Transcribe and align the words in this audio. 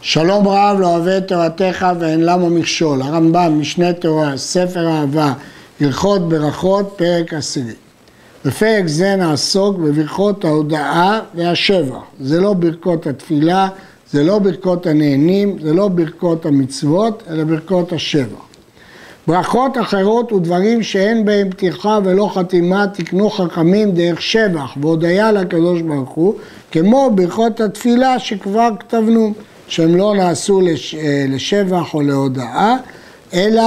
שלום 0.00 0.48
רב 0.48 0.76
לא 0.80 0.86
אוהב 0.86 1.08
את 1.08 1.28
תורתך 1.28 1.86
ואין 2.00 2.24
למה 2.24 2.48
מכשול. 2.48 3.02
הרמב"ם, 3.02 3.60
משנה 3.60 3.92
תורה, 3.92 4.36
ספר 4.36 4.88
אהבה, 4.88 5.32
הלכות 5.80 6.28
ברכות, 6.28 6.94
פרק 6.96 7.34
עשירי. 7.34 7.72
בפרק 8.44 8.86
זה 8.86 9.16
נעסוק 9.16 9.76
בברכות 9.76 10.44
ההודאה 10.44 11.20
והשבח. 11.34 11.96
זה 12.20 12.40
לא 12.40 12.52
ברכות 12.52 13.06
התפילה, 13.06 13.68
זה 14.12 14.24
לא 14.24 14.38
ברכות 14.38 14.86
הנהנים, 14.86 15.56
זה 15.62 15.74
לא 15.74 15.88
ברכות 15.88 16.46
המצוות, 16.46 17.22
אלא 17.30 17.44
ברכות 17.44 17.92
השבח. 17.92 18.48
ברכות 19.26 19.78
אחרות 19.78 20.32
ודברים 20.32 20.82
שאין 20.82 21.24
בהם 21.24 21.50
פתיחה 21.50 21.98
ולא 22.04 22.30
חתימה 22.34 22.86
תקנו 22.86 23.30
חכמים 23.30 23.90
דרך 23.90 24.22
שבח 24.22 24.76
והודיה 24.80 25.32
לקדוש 25.32 25.82
ברוך 25.82 26.10
הוא 26.10 26.34
כמו 26.70 27.10
ברכות 27.14 27.60
התפילה 27.60 28.18
שכבר 28.18 28.68
כתבנו 28.80 29.32
שהם 29.68 29.96
לא 29.96 30.14
נעשו 30.16 30.60
לש, 30.60 30.94
לשבח 31.28 31.94
או 31.94 32.00
להודאה 32.00 32.76
אלא 33.34 33.62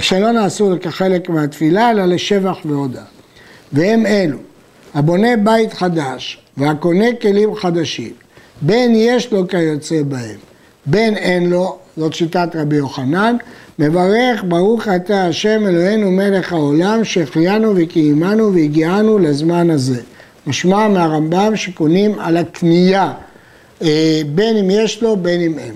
שלא 0.00 0.30
נעשו 0.30 0.74
כחלק 0.80 1.28
מהתפילה 1.28 1.90
אלא 1.90 2.04
לשבח 2.04 2.56
והודאה 2.64 3.02
והם 3.72 4.06
אלו 4.06 4.38
הבונה 4.94 5.36
בית 5.36 5.72
חדש 5.72 6.38
והקונה 6.56 7.06
כלים 7.22 7.54
חדשים 7.54 8.12
בין 8.62 8.92
יש 8.94 9.32
לו 9.32 9.48
כיוצא 9.48 10.02
בהם 10.02 10.36
בין 10.86 11.16
אין 11.16 11.50
לו 11.50 11.78
זאת 11.96 12.14
שיטת 12.14 12.48
רבי 12.54 12.76
יוחנן 12.76 13.36
מברך 13.78 14.44
ברוך 14.48 14.88
אתה 14.88 15.26
השם 15.26 15.66
אלוהינו 15.66 16.10
מלך 16.10 16.52
העולם 16.52 17.04
שהחיינו 17.04 17.72
וקיימנו 17.76 18.54
והגיענו 18.54 19.18
לזמן 19.18 19.70
הזה. 19.70 20.00
משמע 20.46 20.88
מהרמב"ם 20.88 21.56
שקונים 21.56 22.18
על 22.18 22.36
הקנייה 22.36 23.02
אה, 23.02 23.12
בין 24.26 24.56
אם 24.56 24.70
יש 24.70 25.02
לו 25.02 25.16
בין 25.16 25.40
אם 25.40 25.58
אין. 25.58 25.74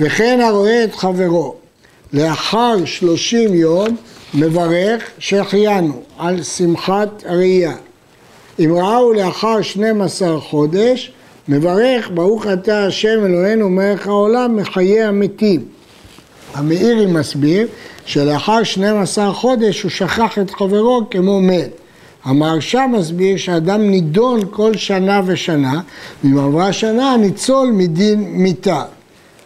וכן 0.00 0.40
הרואה 0.40 0.84
את 0.84 0.94
חברו 0.94 1.54
לאחר 2.12 2.84
שלושים 2.84 3.54
יום 3.54 3.96
מברך 4.34 5.10
שהחיינו 5.18 6.02
על 6.18 6.42
שמחת 6.42 7.24
ראייה. 7.26 7.74
אם 8.58 8.72
ראו 8.74 9.12
לאחר 9.12 9.62
שנים 9.62 10.02
עשר 10.02 10.40
חודש 10.40 11.12
מברך 11.48 12.10
ברוך 12.14 12.46
אתה 12.46 12.86
השם 12.86 13.24
אלוהינו 13.26 13.68
מלך 13.68 14.06
העולם 14.06 14.56
מחיי 14.56 15.02
המתים 15.02 15.64
המאירי 16.54 17.06
מסביר 17.06 17.66
שלאחר 18.06 18.62
12 18.62 19.32
חודש 19.32 19.82
הוא 19.82 19.90
שכח 19.90 20.38
את 20.38 20.50
חברו 20.50 21.02
כמו 21.10 21.40
מת. 21.40 21.70
המהרש"א 22.26 22.86
מסביר 22.86 23.36
שאדם 23.36 23.90
נידון 23.90 24.40
כל 24.50 24.76
שנה 24.76 25.20
ושנה, 25.26 25.80
ואם 26.24 26.38
עברה 26.38 26.72
שנה 26.72 27.16
ניצול 27.16 27.68
מדין 27.72 28.24
מיתה. 28.28 28.82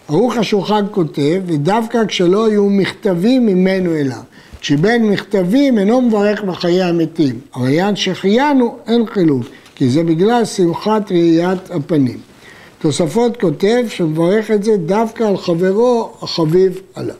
ערוך 0.08 0.36
השולחן 0.36 0.84
כותב, 0.90 1.42
ודווקא 1.46 2.06
כשלא 2.08 2.46
היו 2.46 2.66
מכתבים 2.66 3.46
ממנו 3.46 3.94
אליו. 3.94 4.20
כשבין 4.60 5.10
מכתבים 5.10 5.78
אינו 5.78 6.00
מברך 6.00 6.42
בחיי 6.42 6.82
המתים, 6.82 7.40
אבל 7.54 7.68
יען 7.68 7.96
שהחיינו 7.96 8.76
אין 8.86 9.06
חילוף, 9.06 9.48
כי 9.74 9.90
זה 9.90 10.02
בגלל 10.02 10.44
שמחת 10.44 11.12
ראיית 11.12 11.70
הפנים. 11.70 12.18
תוספות 12.78 13.40
כותב 13.40 13.84
שמברך 13.88 14.50
את 14.50 14.64
זה 14.64 14.76
דווקא 14.76 15.24
על 15.24 15.36
חברו 15.36 16.10
החביב 16.22 16.80
עליו. 16.94 17.14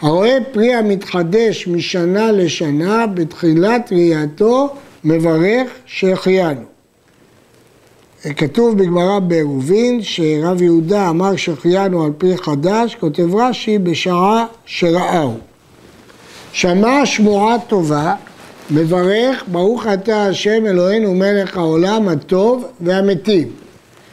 הרואה 0.00 0.38
פרי 0.52 0.74
המתחדש 0.74 1.68
משנה 1.68 2.32
לשנה 2.32 3.06
בתחילת 3.06 3.92
ראייתו 3.92 4.74
מברך 5.04 5.70
שהחיינו. 5.86 6.60
כתוב 8.36 8.78
בגמרא 8.78 9.18
בעירובין 9.18 10.02
שרב 10.02 10.62
יהודה 10.62 11.08
אמר 11.08 11.36
שהחיינו 11.36 12.04
על 12.04 12.10
פרי 12.18 12.36
חדש, 12.36 12.94
כותב 12.94 13.34
רש"י 13.34 13.78
בשעה 13.78 14.46
שראהו. 14.66 15.34
שמע 16.52 17.06
שמועה 17.06 17.56
טובה, 17.68 18.14
מברך 18.70 19.44
ברוך 19.46 19.86
אתה 19.86 20.26
השם 20.26 20.66
אלוהינו 20.66 21.14
מלך 21.14 21.56
העולם 21.56 22.08
הטוב 22.08 22.64
והמתים. 22.80 23.48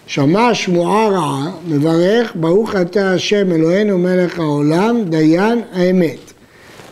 שמע 0.07 0.53
שמועה 0.53 1.07
רעה, 1.07 1.51
מברך 1.67 2.31
ברוך 2.35 2.75
אתה 2.75 3.13
השם 3.13 3.51
אלוהינו 3.51 3.97
מלך 3.97 4.39
העולם, 4.39 5.03
דיין 5.03 5.61
האמת. 5.73 6.33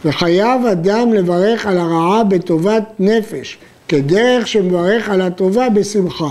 וחייב 0.06 0.66
אדם 0.66 1.14
לברך 1.14 1.66
על 1.66 1.78
הרעה 1.78 2.24
בטובת 2.24 2.84
נפש, 3.00 3.58
כדרך 3.88 4.48
שמברך 4.48 5.10
על 5.10 5.22
הטובה 5.22 5.70
בשמחה. 5.70 6.30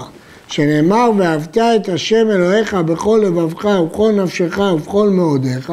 שנאמר 0.48 1.10
ואהבת 1.18 1.58
את 1.58 1.88
השם 1.88 2.30
אלוהיך 2.30 2.74
בכל 2.74 3.22
לבבך 3.24 3.64
ובכל 3.64 4.12
נפשך 4.12 4.58
ובכל 4.58 5.08
מאודיך, 5.08 5.72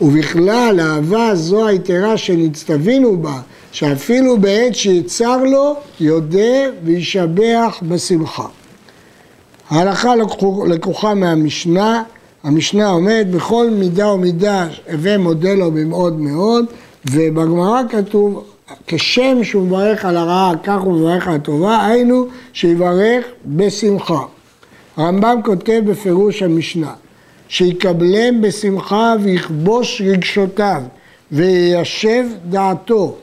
ובכלל 0.00 0.80
האהבה 0.80 1.28
הזו 1.28 1.66
היתרה 1.66 2.16
שנצטווינו 2.16 3.16
בה, 3.16 3.40
שאפילו 3.72 4.38
בעת 4.40 4.74
שיצר 4.74 5.36
לו, 5.44 5.76
יודה 6.00 6.70
וישבח 6.84 7.82
בשמחה. 7.82 8.46
ההלכה 9.70 10.12
לקוחה 10.66 11.14
מהמשנה, 11.14 12.02
המשנה 12.44 12.90
אומרת 12.90 13.30
בכל 13.30 13.70
מידה 13.70 14.08
ומידה 14.12 14.68
הווה 14.92 15.18
מודה 15.18 15.54
לו 15.54 15.70
במאוד 15.70 16.20
מאוד 16.20 16.64
ובגמרא 17.10 17.82
כתוב 17.88 18.44
כשם 18.86 19.44
שהוא 19.44 19.66
מברך 19.66 20.04
על 20.04 20.16
הרעה 20.16 20.52
כך 20.64 20.80
הוא 20.80 20.92
מברך 20.92 21.28
על 21.28 21.34
הטובה 21.34 21.86
היינו 21.86 22.26
שיברך 22.52 23.24
בשמחה. 23.46 24.22
הרמב"ם 24.96 25.40
כותב 25.44 25.82
בפירוש 25.86 26.42
המשנה 26.42 26.92
שיקבלם 27.48 28.42
בשמחה 28.42 29.14
ויכבוש 29.22 30.02
רגשותיו 30.04 30.82
ויישב 31.32 32.24
דעתו 32.48 33.16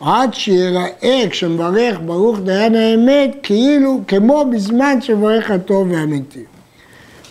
עד 0.00 0.34
שיראה 0.34 1.26
כשמברך 1.30 1.98
ברוך 2.04 2.38
דיין 2.38 2.74
האמת 2.74 3.30
כאילו 3.42 4.00
כמו 4.08 4.44
בזמן 4.52 5.00
שמברך 5.00 5.50
הטוב 5.50 5.90
והאמיתי. 5.90 6.44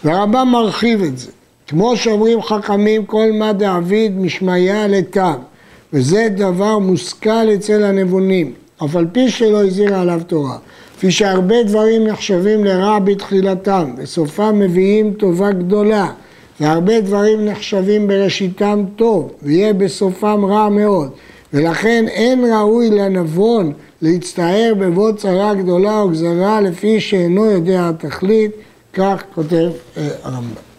והרמב"ם 0.03 0.47
מרחיב 0.51 1.03
את 1.03 1.17
זה. 1.17 1.31
כמו 1.69 1.97
שאומרים 1.97 2.41
חכמים 2.41 3.05
כל 3.05 3.31
מה 3.33 3.53
דעביד 3.53 4.17
משמעיה 4.17 4.87
לטעם 4.87 5.39
וזה 5.93 6.27
דבר 6.35 6.79
מושכל 6.79 7.53
אצל 7.55 7.83
הנבונים 7.83 8.53
אף 8.85 8.95
על 8.95 9.07
פי 9.11 9.29
שלא 9.29 9.65
הזהירה 9.65 10.01
עליו 10.01 10.21
תורה 10.27 10.57
כפי 10.97 11.11
שהרבה 11.11 11.63
דברים 11.63 12.07
נחשבים 12.07 12.65
לרע 12.65 12.99
בתחילתם 12.99 13.93
וסופם 13.97 14.59
מביאים 14.59 15.13
טובה 15.13 15.51
גדולה 15.51 16.07
והרבה 16.59 17.01
דברים 17.01 17.45
נחשבים 17.45 18.07
בראשיתם 18.07 18.83
טוב 18.95 19.31
ויהיה 19.43 19.73
בסופם 19.73 20.45
רע 20.45 20.69
מאוד 20.69 21.11
ולכן 21.53 22.05
אין 22.07 22.53
ראוי 22.53 22.89
לנבון 22.89 23.73
להצטער 24.01 24.73
בבוא 24.79 25.11
צרה 25.11 25.53
גדולה 25.53 25.99
או 25.99 26.09
גזרה 26.09 26.61
לפי 26.61 26.99
שאינו 26.99 27.45
יודע 27.45 27.89
התכלית, 27.89 28.51
כך 28.93 29.23
כותב 29.35 29.69
אה, 29.97 30.07
הרמב"ם. 30.23 30.69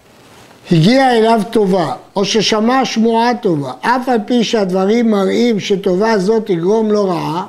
הגיע 0.72 1.16
אליו 1.19 1.41
טובה, 1.50 1.94
או 2.16 2.25
ששמע 2.25 2.84
שמועה 2.84 3.34
טובה, 3.34 3.72
אף 3.80 4.09
על 4.09 4.19
פי 4.26 4.44
שהדברים 4.44 5.10
מראים 5.10 5.60
שטובה 5.60 6.19
זאת 6.19 6.47
תגרום 6.47 6.91
לו 6.91 7.04
רעה, 7.04 7.47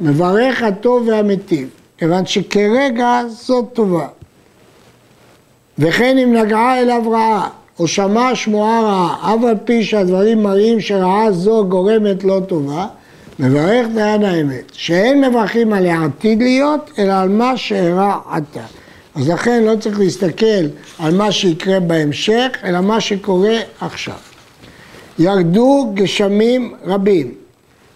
מברך 0.00 0.62
הטוב 0.62 1.08
והמיטיב, 1.08 1.68
כיוון 1.98 2.26
שכרגע 2.26 3.22
זאת 3.28 3.64
טובה. 3.72 4.06
וכן 5.78 6.18
אם 6.18 6.32
נגעה 6.32 6.80
אליו 6.80 7.10
רעה, 7.10 7.48
או 7.78 7.88
שמע 7.88 8.34
שמועה 8.34 8.80
רעה, 8.82 9.34
אף 9.34 9.44
על 9.44 9.56
פי 9.64 9.84
שהדברים 9.84 10.42
מראים 10.42 10.80
שרעה 10.80 11.32
זו 11.32 11.64
גורמת 11.68 12.24
לא 12.24 12.40
טובה, 12.46 12.86
מברך 13.38 13.86
דיין 13.94 14.24
האמת, 14.24 14.72
שאין 14.72 15.24
מברכים 15.24 15.72
על 15.72 15.86
העתיד 15.86 16.42
להיות, 16.42 16.90
אלא 16.98 17.12
על 17.12 17.28
מה 17.28 17.56
שאירע 17.56 18.16
עתה. 18.30 18.64
אז 19.14 19.28
לכן 19.28 19.62
לא 19.64 19.76
צריך 19.76 19.98
להסתכל 19.98 20.64
על 20.98 21.14
מה 21.14 21.32
שיקרה 21.32 21.80
בהמשך, 21.80 22.48
אלא 22.64 22.80
מה 22.80 23.00
שקורה 23.00 23.56
עכשיו. 23.80 24.14
ירדו 25.18 25.90
גשמים 25.94 26.74
רבים. 26.84 27.34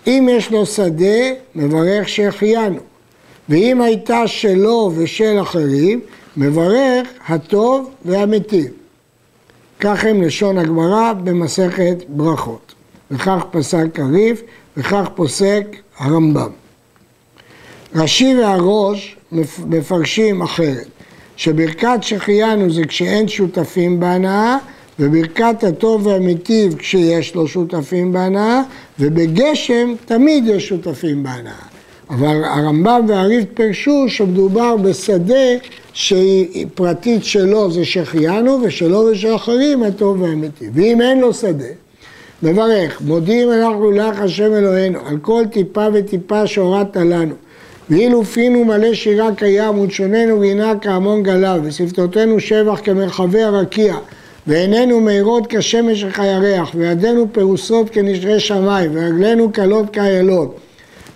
אם 0.07 0.29
יש 0.33 0.51
לו 0.51 0.67
שדה, 0.67 1.31
מברך 1.55 2.09
שהחיינו. 2.09 2.79
ואם 3.49 3.81
הייתה 3.81 4.27
שלו 4.27 4.93
ושל 4.97 5.39
אחרים, 5.43 6.01
מברך 6.37 7.09
הטוב 7.29 7.91
והמיטיב. 8.05 8.82
כך 9.85 10.05
הם 10.05 10.23
לשון 10.23 10.59
הגמרא 10.59 11.13
במסכת 11.13 11.97
ברכות. 12.09 12.75
וכך 13.11 13.45
פסק 13.51 13.99
הריף, 13.99 14.43
וכך 14.77 15.09
פוסק 15.15 15.77
הרמב"ם. 15.99 16.51
רש"י 17.95 18.35
והראש 18.35 19.17
מפרשים 19.67 20.43
אחרת, 20.43 20.87
שברכת 21.37 21.99
שהחיינו 22.01 22.73
זה 22.73 22.85
כשאין 22.85 23.29
שותפים 23.29 24.01
בהנאה, 24.01 24.57
וברכת 24.99 25.65
הטוב 25.65 26.07
והמיטיב 26.07 26.77
כשיש 26.79 27.35
לו 27.35 27.49
שותפים 27.49 28.13
בהנאה, 28.13 28.63
ובגשם 28.99 29.95
תמיד 30.07 30.45
יש 30.47 30.69
שותפים 30.69 31.23
בהנאה. 31.23 31.72
אבל 32.11 32.45
הרמב"ם 32.45 33.05
והריב 33.09 33.45
פירשו 33.55 34.05
שמדובר 34.09 34.77
בשדה 34.77 35.35
שהיא 35.93 36.67
פרטית 36.75 37.25
שלו 37.25 37.71
זה 37.71 37.85
שהחיינו 37.85 38.59
ושלו 38.63 39.09
ושל 39.13 39.35
אחרים 39.35 39.83
הטוב 39.83 40.23
והאמיתי. 40.23 40.65
ואם 40.75 41.01
אין 41.01 41.21
לו 41.21 41.35
שדה, 41.35 41.65
מברך, 42.43 43.01
מודים 43.01 43.53
אנחנו 43.53 43.91
לך 43.91 44.21
השם 44.21 44.55
אלוהינו 44.55 44.99
על 45.07 45.19
כל 45.23 45.43
טיפה 45.51 45.87
וטיפה 45.93 46.47
שהורדת 46.47 46.97
לנו. 46.97 47.35
ואילו 47.91 48.25
פינו 48.25 48.65
מלא 48.65 48.95
שירה 48.95 49.35
קיים 49.35 49.79
ולשוננו 49.79 50.41
גינה 50.41 50.73
כהמון 50.81 51.23
גליו 51.23 51.61
ושפתותינו 51.65 52.41
שבח 52.41 52.81
כמרחבי 52.85 53.43
הרקיע 53.43 53.97
ועינינו 54.47 55.01
מאירות 55.01 55.47
כשמש 55.49 56.05
וכירח 56.05 56.71
וידינו 56.75 57.27
פרוסות 57.33 57.91
כנשרי 57.91 58.41
שמיים 58.41 58.91
ורגלינו 58.95 59.53
קלות 59.53 59.91
כאיילות 59.91 60.57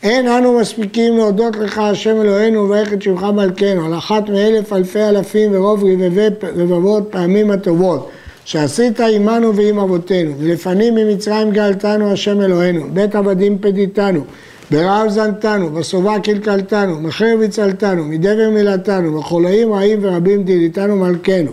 אין 0.02 0.28
אנו 0.28 0.58
מספיקים 0.58 1.16
להודות 1.16 1.56
לך 1.56 1.78
השם 1.78 2.20
אלוהינו 2.20 2.60
וברך 2.60 2.92
את 2.92 3.02
שמך 3.02 3.22
מלכנו 3.22 3.86
על 3.86 3.98
אחת 3.98 4.28
מאלף 4.28 4.72
אלפי 4.72 5.02
אלפים 5.02 5.50
ורוב 5.54 5.84
רבבי 5.84 6.28
רבבות 6.56 7.08
פעמים 7.10 7.50
הטובות 7.50 8.10
שעשית 8.44 9.00
עמנו 9.00 9.56
ועם 9.56 9.78
אבותינו 9.78 10.32
ולפנים 10.38 10.94
ממצרים 10.94 11.50
גאלתנו 11.50 12.12
השם 12.12 12.40
אלוהינו 12.40 12.86
בית 12.92 13.14
עבדים 13.14 13.58
פדיתנו 13.58 14.24
ברעב 14.70 15.08
זנתנו, 15.08 15.70
בשובע 15.70 16.18
קלקלתנו, 16.20 17.00
מחרב 17.00 17.42
הצלתנו, 17.44 18.04
מדבר 18.04 18.50
מילתנו, 18.50 19.18
וחולאים 19.18 19.72
רעים 19.72 19.98
ורבים 20.02 20.42
דיליתנו 20.42 20.96
מלכנו. 20.96 21.50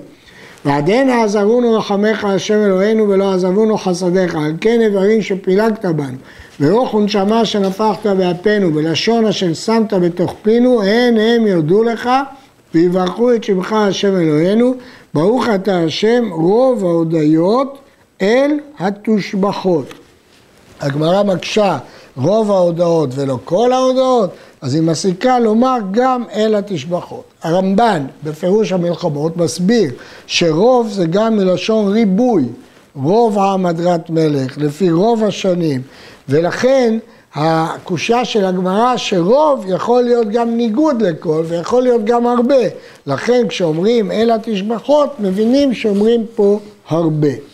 ועדנה 0.66 1.24
עזרונו 1.24 1.74
רחמך 1.74 2.26
השם 2.26 2.54
אלוהינו 2.54 3.10
ולא 3.10 3.34
עזבונו 3.34 3.78
חסדיך, 3.78 4.36
על 4.36 4.54
כן 4.62 4.82
איברים 4.82 5.22
שפילגת 5.22 5.86
בנו, 5.86 6.18
ורוח 6.60 6.94
ונשמה 6.94 7.46
שנפחת 7.46 8.06
באפינו, 8.06 8.76
ולשון 8.76 9.26
אשר 9.26 9.54
שמת 9.54 9.94
בתוך 9.94 10.36
פינו, 10.42 10.84
הן 10.84 11.18
הם 11.18 11.48
יודו 11.48 11.84
לך, 11.84 12.10
ויברכו 12.74 13.34
את 13.34 13.44
שמך 13.44 13.74
השם 13.74 14.16
אלוהינו, 14.16 14.74
ברוך 15.14 15.46
אתה 15.56 15.80
השם 15.80 16.30
רוב 16.32 16.86
ההודיות 16.86 17.78
אל 18.22 18.52
התושבחות. 18.80 19.94
הגמרא 20.82 21.24
מקשה 21.24 21.78
רוב 22.18 22.52
ההודעות 22.52 23.10
ולא 23.16 23.38
כל 23.46 23.72
ההודעות, 23.74 24.30
אז 24.64 24.76
היא 24.76 24.84
מסיקה 24.84 25.40
לומר 25.40 25.78
גם 25.92 26.24
אל 26.34 26.56
התשבחות. 26.56 27.24
הרמב"ן 27.44 28.06
בפירוש 28.24 28.72
המלחמות 28.72 29.38
מסביר 29.38 29.92
שרוב 30.28 30.90
זה 30.90 31.06
גם 31.06 31.38
מלשון 31.38 31.92
ריבוי, 31.92 32.46
רוב 32.96 33.38
הדרת 33.66 34.10
מלך, 34.10 34.58
לפי 34.58 34.92
רוב 34.92 35.24
השנים, 35.24 35.82
ולכן 36.30 36.98
הקושה 37.36 38.26
של 38.26 38.46
הגמרא 38.46 38.98
שרוב 38.98 39.66
יכול 39.68 40.02
להיות 40.02 40.28
גם 40.28 40.58
ניגוד 40.58 41.02
לכל 41.02 41.44
ויכול 41.48 41.84
להיות 41.84 42.06
גם 42.06 42.28
הרבה. 42.28 42.64
לכן 43.08 43.48
כשאומרים 43.48 44.12
אל 44.12 44.32
התשבחות 44.32 45.20
מבינים 45.20 45.74
שאומרים 45.74 46.26
פה 46.36 46.60
הרבה. 46.88 47.53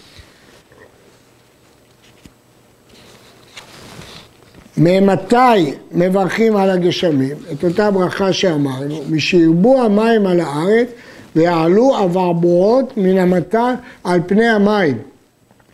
ממתי 4.79 5.73
מברכים 5.91 6.55
על 6.55 6.69
הגשמים? 6.69 7.37
את 7.51 7.63
אותה 7.63 7.91
ברכה 7.91 8.33
שאמרנו, 8.33 9.01
משירבו 9.09 9.81
המים 9.81 10.27
על 10.27 10.39
הארץ 10.39 10.87
ויעלו 11.35 12.03
אברבורות 12.03 12.93
מן 12.97 13.17
המטר 13.17 13.73
על 14.03 14.19
פני 14.27 14.47
המים 14.47 14.97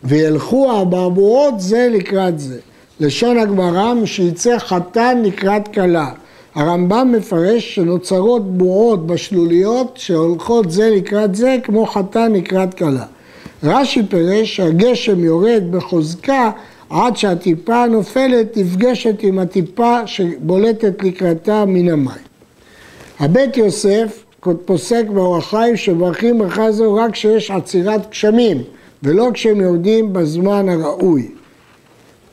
וילכו 0.04 0.70
האברבורות 0.70 1.60
זה 1.60 1.88
לקראת 1.92 2.38
זה. 2.38 2.58
לשון 3.00 3.38
הגמרא, 3.38 3.94
משיצא 3.94 4.58
חתן 4.58 5.22
לקראת 5.24 5.68
כלה. 5.68 6.10
הרמב"ם 6.54 7.12
מפרש 7.16 7.74
שנוצרות 7.74 8.56
בועות 8.56 9.06
בשלוליות 9.06 9.92
שהולכות 9.94 10.70
זה 10.70 10.90
לקראת 10.90 11.34
זה 11.34 11.56
כמו 11.62 11.86
חתן 11.86 12.32
לקראת 12.32 12.74
כלה. 12.74 13.04
רש"י 13.64 14.02
פירש 14.08 14.56
שהגשם 14.56 15.24
יורד 15.24 15.62
בחוזקה 15.70 16.50
עד 16.90 17.16
שהטיפה 17.16 17.86
נופלת 17.86 18.56
נפגשת 18.56 19.22
עם 19.22 19.38
הטיפה 19.38 20.06
שבולטת 20.06 21.02
לקראתה 21.02 21.64
מן 21.64 21.88
המים. 21.88 22.26
הבית 23.20 23.56
יוסף 23.56 24.24
פוסק 24.64 25.04
באורח 25.14 25.50
חיים 25.50 25.76
שמברכים 25.76 26.38
ברכה 26.38 26.72
זו 26.72 26.94
רק 26.94 27.10
כשיש 27.12 27.50
עצירת 27.50 28.10
גשמים 28.10 28.62
ולא 29.02 29.30
כשהם 29.34 29.60
יורדים 29.60 30.12
בזמן 30.12 30.68
הראוי. 30.68 31.28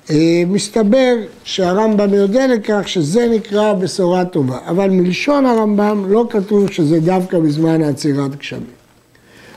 אה, 0.10 0.44
מסתבר 0.48 1.16
שהרמב"ם 1.44 2.14
יודע 2.14 2.48
לכך 2.48 2.88
שזה 2.88 3.28
נקרא 3.28 3.74
בשורה 3.74 4.26
טובה, 4.26 4.58
אבל 4.68 4.90
מלשון 4.90 5.46
הרמב"ם 5.46 6.06
לא 6.08 6.26
כתוב 6.30 6.72
שזה 6.72 7.00
דווקא 7.00 7.40
בזמן 7.40 7.82
עצירת 7.82 8.36
גשמים. 8.36 8.64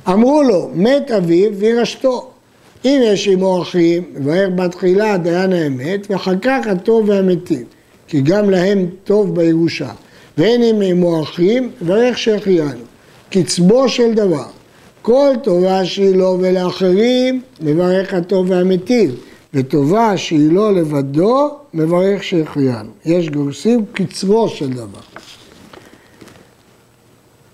אמרו 0.08 0.42
לו, 0.42 0.70
מת 0.74 1.10
אביו 1.10 1.50
וירשתו. 1.54 2.30
אם 2.84 3.00
יש 3.04 3.28
עמו 3.28 3.62
אחים, 3.62 4.02
ובערך 4.14 4.48
בתחילה 4.54 5.16
דיין 5.16 5.52
האמת, 5.52 6.06
ואחר 6.10 6.38
כך 6.42 6.66
הטוב 6.66 7.08
והמתים, 7.08 7.64
כי 8.08 8.20
גם 8.20 8.50
להם 8.50 8.86
טוב 9.04 9.34
בירושה. 9.34 9.90
ואין 10.38 10.62
אם 10.62 10.82
עמו 10.82 11.22
אחים, 11.22 11.70
ובערך 11.82 12.18
שהחיינו. 12.18 12.84
קצבו 13.30 13.88
של 13.88 14.14
דבר. 14.14 14.46
כל 15.02 15.30
טובה 15.42 15.84
שהיא 15.84 16.16
לו 16.16 16.38
ולאחרים, 16.40 17.42
מברך 17.60 18.14
הטוב 18.14 18.50
והמתים. 18.50 19.10
וטובה 19.54 20.16
שהיא 20.16 20.52
לא 20.52 20.74
לבדו, 20.74 21.50
מברך 21.74 22.24
שהחיינו. 22.24 22.90
יש 23.04 23.30
גורסים 23.30 23.84
קצרו 23.92 24.48
של 24.48 24.72
דבר. 24.72 25.00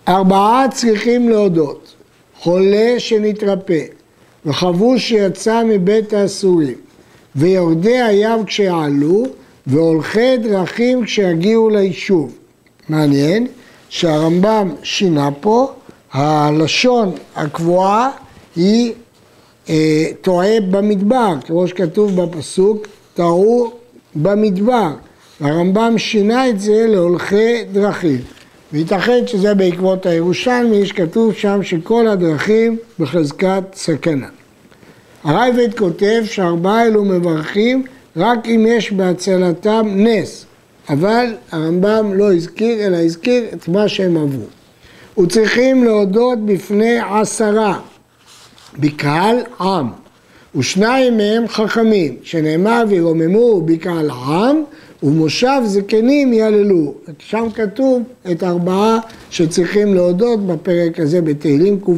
ארבעה 0.08 0.66
צריכים 0.74 1.28
להודות. 1.28 1.94
חולה 2.38 2.94
שנתרפא, 2.98 3.84
וחבוש 4.46 5.08
שיצא 5.08 5.62
מבית 5.64 6.12
האסורים, 6.12 6.74
ויורדי 7.36 8.00
הים 8.00 8.44
כשיעלו, 8.44 9.24
והולכי 9.66 10.36
דרכים 10.36 11.04
כשיגיעו 11.04 11.70
ליישוב. 11.70 12.32
מעניין 12.88 13.46
שהרמב"ם 13.88 14.74
שינה 14.82 15.28
פה, 15.40 15.72
הלשון 16.12 17.12
הקבועה 17.36 18.10
היא 18.56 18.92
אה, 19.68 20.06
טועה 20.20 20.60
במדבר, 20.70 21.34
כמו 21.46 21.68
שכתוב 21.68 22.22
בפסוק, 22.22 22.86
טעו 23.14 23.72
במדבר. 24.14 24.90
הרמב"ם 25.40 25.98
שינה 25.98 26.48
את 26.48 26.60
זה 26.60 26.86
להולכי 26.88 27.64
דרכים. 27.72 28.20
וייתכן 28.72 29.26
שזה 29.26 29.54
בעקבות 29.54 30.06
הירושלמי, 30.06 30.86
שכתוב 30.86 31.34
שם 31.34 31.62
שכל 31.62 32.08
הדרכים 32.08 32.76
בחזקת 32.98 33.62
סכנה. 33.74 34.28
הרייבד 35.24 35.78
כותב 35.78 36.22
שארבעה 36.24 36.86
אלו 36.86 37.04
מברכים 37.04 37.84
רק 38.16 38.38
אם 38.46 38.64
יש 38.68 38.92
בהצלתם 38.92 39.88
נס, 39.94 40.46
אבל 40.88 41.34
הרמב"ם 41.52 42.14
לא 42.14 42.32
הזכיר, 42.32 42.86
אלא 42.86 42.96
הזכיר 42.96 43.44
את 43.52 43.68
מה 43.68 43.88
שהם 43.88 44.16
עברו. 44.16 44.46
וצריכים 45.18 45.84
להודות 45.84 46.46
בפני 46.46 46.98
עשרה, 47.20 47.78
בקהל 48.78 49.36
עם, 49.60 49.86
ושניים 50.56 51.16
מהם 51.16 51.48
חכמים, 51.48 52.16
שנאמר 52.22 52.84
וירוממו 52.88 53.60
בקהל 53.60 54.10
עם, 54.10 54.62
ומושב 55.02 55.60
זקנים 55.64 56.32
יעללו. 56.32 56.94
שם 57.18 57.46
כתוב 57.54 58.02
את 58.30 58.42
ארבעה 58.42 58.98
שצריכים 59.30 59.94
להודות 59.94 60.46
בפרק 60.46 61.00
הזה 61.00 61.22
בתהילים 61.22 61.80
ק"ו. 61.80 61.92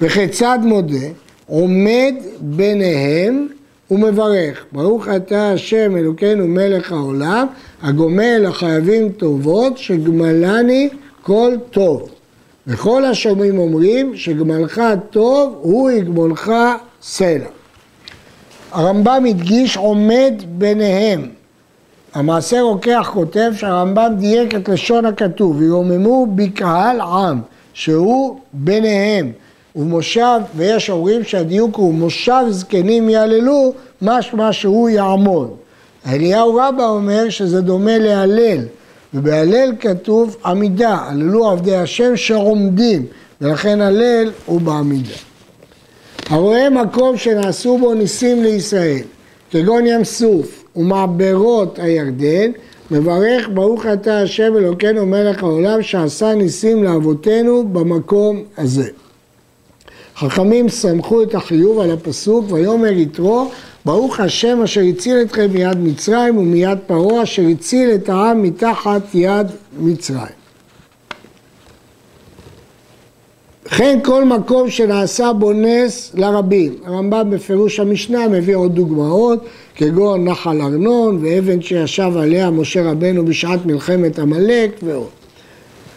וכיצד 0.00 0.58
מודה? 0.62 1.06
עומד 1.46 2.14
ביניהם 2.40 3.48
ומברך. 3.90 4.64
ברוך 4.72 5.08
אתה 5.08 5.52
השם 5.52 5.96
אלוקינו 5.96 6.46
מלך 6.46 6.92
העולם, 6.92 7.46
הגומל 7.82 8.46
החייבים 8.48 9.12
טובות, 9.12 9.78
שגמלני 9.78 10.88
כל 11.22 11.52
טוב. 11.70 12.08
וכל 12.66 13.04
השומעים 13.04 13.58
אומרים 13.58 14.16
שגמלך 14.16 14.82
טוב 15.10 15.58
הוא 15.60 15.90
יגמולך 15.90 16.52
סלע. 17.02 17.48
הרמב"ם 18.72 19.24
הדגיש 19.28 19.76
עומד 19.76 20.32
ביניהם. 20.48 21.41
המעשה 22.14 22.60
רוקח 22.60 23.10
כותב 23.12 23.52
שהרמב"ם 23.56 24.12
דייק 24.18 24.54
את 24.54 24.68
לשון 24.68 25.06
הכתוב, 25.06 25.56
וירוממו 25.56 26.26
בקהל 26.34 27.00
עם, 27.00 27.40
שהוא 27.74 28.40
ביניהם. 28.52 29.32
ומושב, 29.76 30.40
ויש 30.56 30.90
אומרים 30.90 31.24
שהדיוק 31.24 31.76
הוא 31.76 31.94
מושב 31.94 32.44
זקנים 32.50 33.08
יעללו, 33.08 33.72
משמע 34.02 34.52
שהוא 34.52 34.88
יעמוד. 34.88 35.50
אליהו 36.06 36.54
רבא 36.54 36.84
אומר 36.84 37.30
שזה 37.30 37.60
דומה 37.60 37.98
להלל, 37.98 38.58
ובהלל 39.14 39.72
כתוב 39.80 40.36
עמידה, 40.44 40.94
הללו 40.94 41.50
עבדי 41.50 41.76
השם 41.76 42.16
שעומדים, 42.16 43.06
ולכן 43.40 43.80
הלל 43.80 44.30
הוא 44.46 44.60
בעמידה. 44.60 45.14
הרואה 46.28 46.70
מקום 46.70 47.16
שנעשו 47.16 47.78
בו 47.78 47.94
ניסים 47.94 48.42
לישראל, 48.42 49.02
כגון 49.50 49.86
ים 49.86 50.04
סוף 50.04 50.61
ומעברות 50.76 51.78
הירדן, 51.78 52.50
מברך 52.90 53.48
ברוך 53.54 53.86
אתה 53.86 54.20
השם 54.20 54.56
אלוקינו 54.56 55.06
מלך 55.06 55.42
העולם 55.42 55.82
שעשה 55.82 56.34
ניסים 56.34 56.84
לאבותינו 56.84 57.68
במקום 57.68 58.42
הזה. 58.58 58.88
חכמים 60.16 60.68
סמכו 60.68 61.22
את 61.22 61.34
החיוב 61.34 61.80
על 61.80 61.90
הפסוק 61.90 62.52
ויאמר 62.52 62.92
יתרו 62.92 63.50
ברוך 63.84 64.20
השם 64.20 64.62
אשר 64.62 64.80
הציל 64.80 65.22
אתכם 65.22 65.46
מיד 65.52 65.78
מצרים 65.78 66.38
ומיד 66.38 66.78
פרעה 66.86 67.22
אשר 67.22 67.42
הציל 67.42 67.90
את 67.94 68.08
העם 68.08 68.42
מתחת 68.42 69.02
יד 69.14 69.46
מצרים. 69.78 70.41
וכן 73.72 73.98
כל 74.02 74.24
מקום 74.24 74.70
שנעשה 74.70 75.32
בו 75.32 75.52
נס 75.52 76.12
לרבים. 76.14 76.74
הרמב"ם 76.84 77.30
בפירוש 77.30 77.80
המשנה 77.80 78.28
מביא 78.28 78.56
עוד 78.56 78.74
דוגמאות, 78.74 79.44
כגון 79.74 80.24
נחל 80.24 80.60
ארנון 80.60 81.18
ואבן 81.22 81.62
שישב 81.62 82.12
עליה 82.16 82.50
משה 82.50 82.90
רבנו 82.90 83.24
בשעת 83.24 83.66
מלחמת 83.66 84.18
עמלק 84.18 84.70
ועוד. 84.82 85.08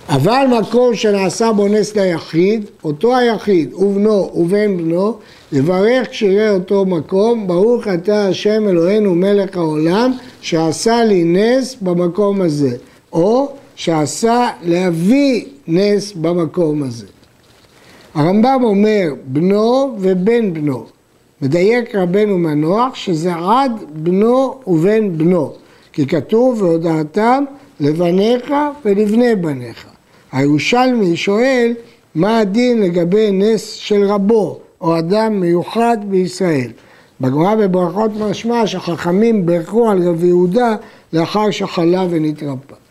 אבל 0.10 0.46
מקום 0.60 0.96
שנעשה 0.96 1.52
בו 1.52 1.68
נס 1.68 1.96
ליחיד, 1.96 2.66
אותו 2.84 3.18
היחיד 3.18 3.74
ובנו 3.74 4.32
ובן 4.36 4.78
בנו, 4.78 5.18
יברך 5.52 6.10
כשיראה 6.10 6.52
אותו 6.52 6.86
מקום, 6.86 7.48
ברוך 7.48 7.88
אתה 7.88 8.28
השם 8.28 8.68
אלוהינו 8.68 9.16
מלך 9.16 9.58
העולם, 9.58 10.12
שעשה 10.42 11.04
לי 11.04 11.24
נס 11.24 11.76
במקום 11.82 12.42
הזה, 12.42 12.78
או 13.14 13.52
שעשה 13.76 14.50
להביא 14.64 15.46
נס 15.68 16.14
במקום 16.16 16.84
הזה. 16.84 17.15
הרמב"ם 18.16 18.62
אומר 18.64 19.14
בנו 19.26 19.96
ובן 20.00 20.54
בנו. 20.54 20.86
מדייק 21.42 21.96
רבנו 21.96 22.38
מנוח 22.38 22.96
שזה 22.96 23.34
עד 23.36 23.72
בנו 23.94 24.60
ובן 24.68 25.18
בנו. 25.18 25.54
כי 25.94 26.08
כתוב 26.08 26.62
והודעתם 26.62 27.44
לבניך 27.80 28.54
ולבני 28.86 29.36
בניך. 29.36 29.86
הירושלמי 30.32 31.18
שואל 31.18 31.74
מה 32.16 32.40
הדין 32.40 32.82
לגבי 32.82 33.32
נס 33.32 33.72
של 33.72 34.04
רבו 34.04 34.60
או 34.82 35.00
אדם 35.00 35.40
מיוחד 35.40 35.98
בישראל. 36.10 36.72
בגמרא 37.22 37.56
בברכות 37.56 38.12
משמע 38.20 38.68
שחכמים 38.68 39.46
ברכו 39.46 39.90
על 39.90 40.08
רב 40.08 40.24
יהודה 40.24 40.76
לאחר 41.14 41.52
שחלה 41.52 42.06
ונתרפא. 42.10 42.85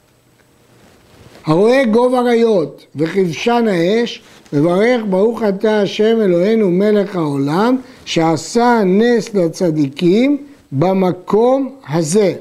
הרואה 1.46 1.84
גוב 1.84 2.14
אריות 2.14 2.86
וכבשן 2.96 3.64
האש 3.70 4.22
מברך 4.52 5.02
ברוך 5.10 5.42
אתה 5.42 5.80
השם 5.80 6.20
אלוהינו 6.20 6.70
מלך 6.70 7.16
העולם 7.16 7.76
שעשה 8.04 8.82
נס 8.86 9.34
לצדיקים 9.34 10.46
במקום 10.72 11.76
הזה. 11.88 12.34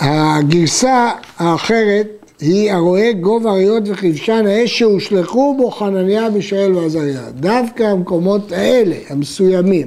הגרסה 0.00 1.10
האחרת 1.38 2.06
היא 2.40 2.72
הרואה 2.72 3.12
גוב 3.12 3.46
אריות 3.46 3.82
וכבשן 3.86 4.46
האש 4.46 4.78
שהושלכו 4.78 5.54
בו 5.58 5.70
חנניה, 5.70 6.30
מישאל 6.30 6.72
ועזריה. 6.74 7.30
דווקא 7.30 7.82
המקומות 7.82 8.52
האלה, 8.52 8.96
המסוימים. 9.08 9.86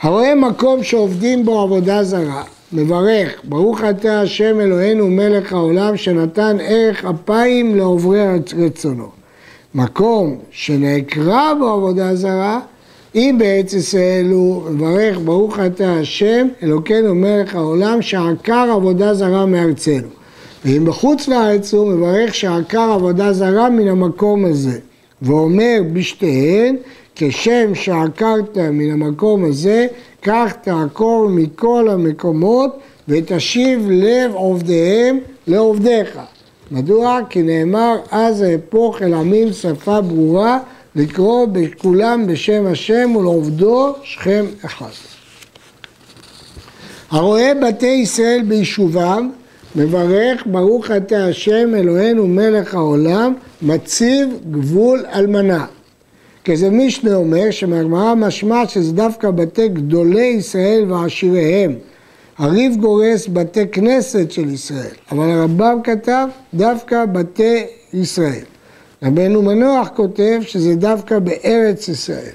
הרואה 0.00 0.34
מקום 0.34 0.84
שעובדים 0.84 1.44
בו 1.44 1.60
עבודה 1.60 2.04
זרה, 2.04 2.42
מברך, 2.72 3.40
ברוך 3.44 3.84
אתה 3.84 4.20
השם 4.20 4.60
אלוהינו 4.60 5.08
מלך 5.08 5.52
העולם 5.52 5.96
שנתן 5.96 6.56
ערך 6.60 7.04
אפיים 7.04 7.76
לעוברי 7.76 8.20
רצונו. 8.58 9.08
מקום 9.74 10.38
שנעקרה 10.50 11.54
בו 11.58 11.68
עבודה 11.68 12.14
זרה, 12.14 12.60
אם 13.14 13.36
בארץ 13.38 13.72
ישראל 13.72 14.26
הוא 14.26 14.70
מברך 14.70 15.18
ברוך 15.24 15.58
אתה 15.58 15.92
השם 15.92 16.48
אלוקינו 16.62 17.14
מלך 17.14 17.54
העולם 17.54 18.02
שעקר 18.02 18.70
עבודה 18.74 19.14
זרה 19.14 19.46
מארצנו. 19.46 20.08
ואם 20.64 20.84
בחוץ 20.84 21.28
לארץ 21.28 21.74
הוא 21.74 21.88
מברך 21.92 22.34
שעקר 22.34 22.90
עבודה 22.94 23.32
זרה 23.32 23.70
מן 23.70 23.88
המקום 23.88 24.44
הזה. 24.44 24.78
ואומר 25.22 25.80
בשתיהן 25.92 26.76
כשם 27.16 27.74
שעקרת 27.74 28.58
מן 28.58 28.90
המקום 28.90 29.44
הזה 29.44 29.86
כך 30.22 30.52
תעקור 30.62 31.28
מכל 31.28 31.88
המקומות 31.90 32.78
ותשיב 33.08 33.86
לב 33.90 34.30
עובדיהם 34.34 35.18
לעובדיך. 35.46 36.18
מדוע? 36.70 37.18
כי 37.30 37.42
נאמר 37.42 37.96
אז 38.10 38.42
אהפוך 38.42 39.02
אל 39.02 39.14
עמים 39.14 39.52
שפה 39.52 40.00
ברורה 40.00 40.58
לקרוא 40.96 41.46
בכולם 41.52 42.26
בשם 42.26 42.66
השם 42.66 43.16
ולעובדו 43.16 43.94
שכם 44.02 44.44
אחד. 44.64 44.90
הרואה 47.10 47.52
בתי 47.62 47.86
ישראל 47.86 48.42
ביישובם 48.48 49.30
מברך 49.76 50.42
ברוך 50.46 50.90
אתה 50.90 51.26
השם 51.26 51.74
אלוהינו 51.74 52.26
מלך 52.26 52.74
העולם 52.74 53.34
מציב 53.62 54.28
גבול 54.50 55.04
אלמנה. 55.14 55.66
כי 56.50 56.56
זה 56.56 56.70
מישנה 56.70 57.14
אומר 57.14 57.50
שמהגמרא 57.50 58.14
משמע 58.14 58.68
שזה 58.68 58.92
דווקא 58.92 59.30
בתי 59.30 59.68
גדולי 59.68 60.26
ישראל 60.26 60.92
ועשיריהם. 60.92 61.74
הריב 62.38 62.76
גורס 62.76 63.28
בתי 63.32 63.68
כנסת 63.68 64.30
של 64.30 64.48
ישראל, 64.48 64.94
אבל 65.12 65.30
הרמב"ם 65.30 65.78
כתב 65.84 66.28
דווקא 66.54 67.04
בתי 67.04 67.64
ישראל. 67.92 68.44
רבנו 69.02 69.42
מנוח 69.42 69.88
כותב 69.96 70.40
שזה 70.42 70.74
דווקא 70.74 71.18
בארץ 71.18 71.88
ישראל. 71.88 72.32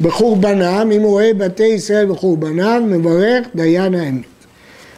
בחורבנם, 0.00 0.90
אם 0.92 1.00
הוא 1.00 1.10
רואה 1.10 1.34
בתי 1.34 1.66
ישראל 1.66 2.06
בחורבנם, 2.06 2.86
מברך 2.90 3.46
דיין 3.54 3.94
האמת. 3.94 4.24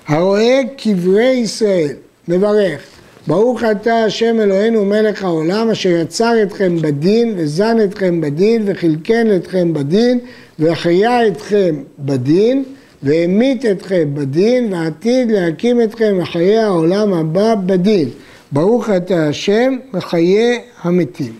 הרואה 0.09 0.61
קברי 0.77 1.31
ישראל, 1.31 1.97
מברך. 2.29 2.81
ברוך 3.27 3.65
אתה 3.65 4.05
השם 4.05 4.41
אלוהינו 4.41 4.85
מלך 4.85 5.25
העולם 5.25 5.71
אשר 5.71 5.89
יצר 5.89 6.43
אתכם 6.43 6.77
בדין 6.83 7.35
וזן 7.37 7.77
אתכם 7.85 8.21
בדין 8.21 8.63
וחילקן 8.67 9.37
אתכם 9.37 9.73
בדין 9.73 10.19
והחיה 10.59 11.27
אתכם 11.27 11.75
בדין 11.99 12.65
והמית 13.03 13.67
אתכם 13.67 14.09
בדין 14.15 14.73
ועתיד 14.73 15.31
להקים 15.31 15.83
אתכם 15.83 16.19
לחיי 16.21 16.59
העולם 16.59 17.13
הבא 17.13 17.55
בדין. 17.55 18.09
ברוך 18.53 18.91
אתה 18.91 19.29
השם 19.29 19.77
מחיי 19.93 20.61
המתים. 20.83 21.33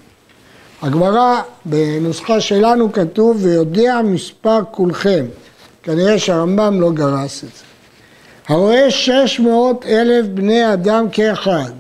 הגמרא 0.83 1.41
בנוסחה 1.65 2.41
שלנו 2.41 2.93
כתוב 2.93 3.45
ויודע 3.45 4.01
מספר 4.05 4.61
כולכם. 4.71 5.25
כנראה 5.83 6.19
שהרמב"ם 6.19 6.81
לא 6.81 6.93
גרס 6.93 7.45
את 7.45 7.49
זה. 7.49 7.70
הרואה 8.51 8.91
שש 8.91 9.41
מאות 9.41 9.87
אלף 9.87 10.27
בני 10.27 10.73
אדם 10.73 11.07
כאחד. 11.13 11.71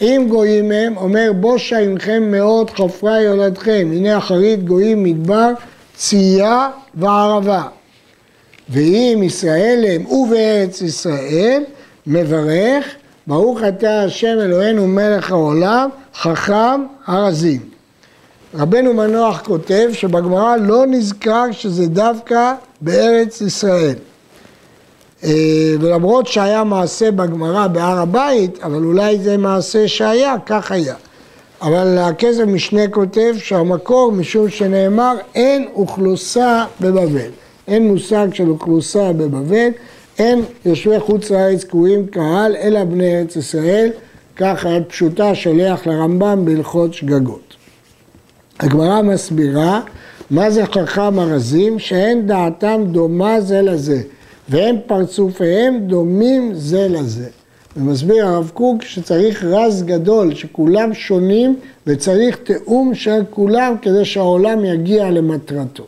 אם 0.00 0.26
גויים 0.28 0.72
הם, 0.72 0.96
אומר 0.96 1.32
בושה 1.40 1.78
עמכם 1.78 2.30
מאוד 2.30 2.70
חפרה 2.70 3.20
יולדכם, 3.20 3.88
הנה 3.92 4.18
אחרית 4.18 4.64
גויים 4.64 5.02
מדבר, 5.02 5.52
צייה 5.96 6.68
וערבה. 6.94 7.62
ואם 8.68 9.20
ישראל 9.22 9.84
הם 9.88 10.06
ובארץ 10.06 10.82
ישראל, 10.82 11.62
מברך, 12.06 12.84
ברוך 13.26 13.60
אתה 13.68 14.02
השם 14.02 14.36
אלוהינו 14.40 14.86
מלך 14.86 15.30
העולם, 15.30 15.88
חכם 16.14 16.84
הרזים. 17.06 17.60
רבנו 18.54 18.94
מנוח 18.94 19.40
כותב 19.44 19.88
שבגמרא 19.92 20.56
לא 20.56 20.84
נזכר 20.86 21.44
שזה 21.52 21.86
דווקא 21.86 22.52
בארץ 22.80 23.40
ישראל. 23.40 23.94
אה, 25.24 25.30
ולמרות 25.80 26.26
שהיה 26.26 26.64
מעשה 26.64 27.10
בגמרא 27.10 27.66
בהר 27.66 27.98
הבית, 27.98 28.58
אבל 28.62 28.84
אולי 28.84 29.18
זה 29.18 29.36
מעשה 29.36 29.88
שהיה, 29.88 30.34
כך 30.46 30.72
היה. 30.72 30.94
אבל 31.62 31.98
הכסף 31.98 32.44
משנה 32.46 32.88
כותב 32.88 33.34
שהמקור 33.38 34.12
משום 34.12 34.48
שנאמר 34.48 35.16
אין 35.34 35.68
אוכלוסה 35.74 36.64
בבבל. 36.80 37.30
אין 37.68 37.88
מושג 37.88 38.28
של 38.32 38.48
אוכלוסה 38.48 39.12
בבבל, 39.12 39.68
אין 40.18 40.42
יושבי 40.64 41.00
חוץ 41.00 41.30
לארץ 41.30 41.64
קרויים 41.64 42.06
קהל, 42.06 42.56
אלא 42.56 42.84
בני 42.84 43.18
ארץ 43.18 43.36
ישראל, 43.36 43.90
ככה 44.36 44.68
יד 44.68 44.82
פשוטה 44.88 45.34
שולח 45.34 45.86
לרמב"ם 45.86 46.44
בהלכות 46.44 46.94
שגגות. 46.94 47.54
הגמרא 48.60 49.02
מסבירה 49.02 49.80
מה 50.30 50.50
זה 50.50 50.66
חכם 50.66 51.20
ארזים, 51.20 51.78
שאין 51.78 52.26
דעתם 52.26 52.82
דומה 52.86 53.40
זה 53.40 53.62
לזה. 53.62 54.02
והם 54.50 54.76
פרצופיהם 54.86 55.78
דומים 55.78 56.54
זה 56.54 56.88
לזה. 56.88 57.28
ומסביר 57.76 58.26
הרב 58.26 58.50
קוק 58.54 58.82
שצריך 58.82 59.44
רז 59.44 59.82
גדול, 59.82 60.34
שכולם 60.34 60.94
שונים 60.94 61.56
וצריך 61.86 62.36
תיאום 62.36 62.94
של 62.94 63.22
כולם 63.30 63.74
כדי 63.82 64.04
שהעולם 64.04 64.64
יגיע 64.64 65.10
למטרתו. 65.10 65.84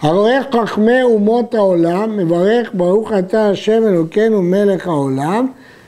הרואה 0.00 0.38
חכמי 0.52 1.02
אומות 1.02 1.54
העולם, 1.54 2.16
מברך 2.16 2.70
ברוך 2.74 3.12
אתה 3.12 3.48
השם 3.48 3.82
אלוקינו 3.86 4.42
מלך 4.42 4.86
העולם, 4.86 5.46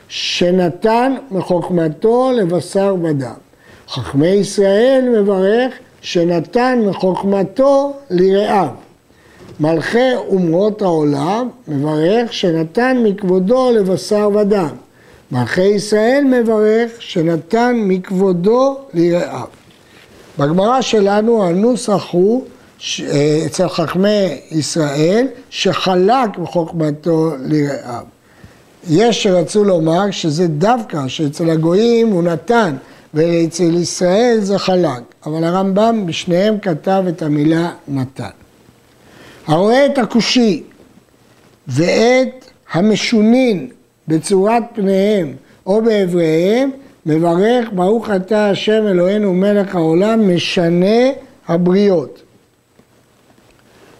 שנתן 0.08 1.14
מחוכמתו 1.30 2.30
לבשר 2.36 2.96
ודם. 3.02 3.34
חכמי 3.88 4.28
ישראל 4.28 5.08
מברך 5.20 5.72
שנתן 6.00 6.82
מחוכמתו 6.86 7.92
לרעיו. 8.10 8.68
מלכי 9.60 10.14
אומרות 10.28 10.82
העולם, 10.82 11.48
מברך 11.68 12.32
שנתן 12.32 12.96
מכבודו 13.04 13.72
לבשר 13.72 14.30
ודם. 14.34 14.74
מלכי 15.32 15.62
ישראל 15.62 16.24
מברך 16.24 16.90
שנתן 16.98 17.72
מכבודו 17.76 18.78
ליראיו. 18.94 19.46
בגמרא 20.38 20.80
שלנו 20.80 21.44
הנוסח 21.44 22.06
הוא 22.10 22.44
אה, 23.00 23.42
אצל 23.46 23.68
חכמי 23.68 24.40
ישראל 24.50 25.26
שחלק 25.50 26.38
בחוכמתו 26.38 27.32
ליראיו. 27.44 28.04
יש 28.90 29.22
שרצו 29.22 29.64
לומר 29.64 30.10
שזה 30.10 30.46
דווקא 30.48 31.08
שאצל 31.08 31.50
הגויים 31.50 32.08
הוא 32.08 32.22
נתן 32.22 32.76
ואצל 33.14 33.74
ישראל 33.74 34.38
זה 34.40 34.58
חלק, 34.58 35.02
אבל 35.26 35.44
הרמב"ם 35.44 36.06
בשניהם 36.06 36.58
כתב 36.58 37.04
את 37.08 37.22
המילה 37.22 37.70
נתן. 37.88 38.41
הרואה 39.46 39.86
את 39.86 39.98
הכושי 39.98 40.62
ואת 41.68 42.50
המשונין 42.72 43.68
בצורת 44.08 44.62
פניהם 44.74 45.34
או 45.66 45.82
באבריהם, 45.82 46.70
מברך 47.06 47.68
ברוך 47.72 48.10
אתה 48.10 48.50
השם 48.50 48.86
אלוהינו 48.86 49.34
מלך 49.34 49.74
העולם 49.74 50.34
משנה 50.34 51.10
הבריות. 51.48 52.22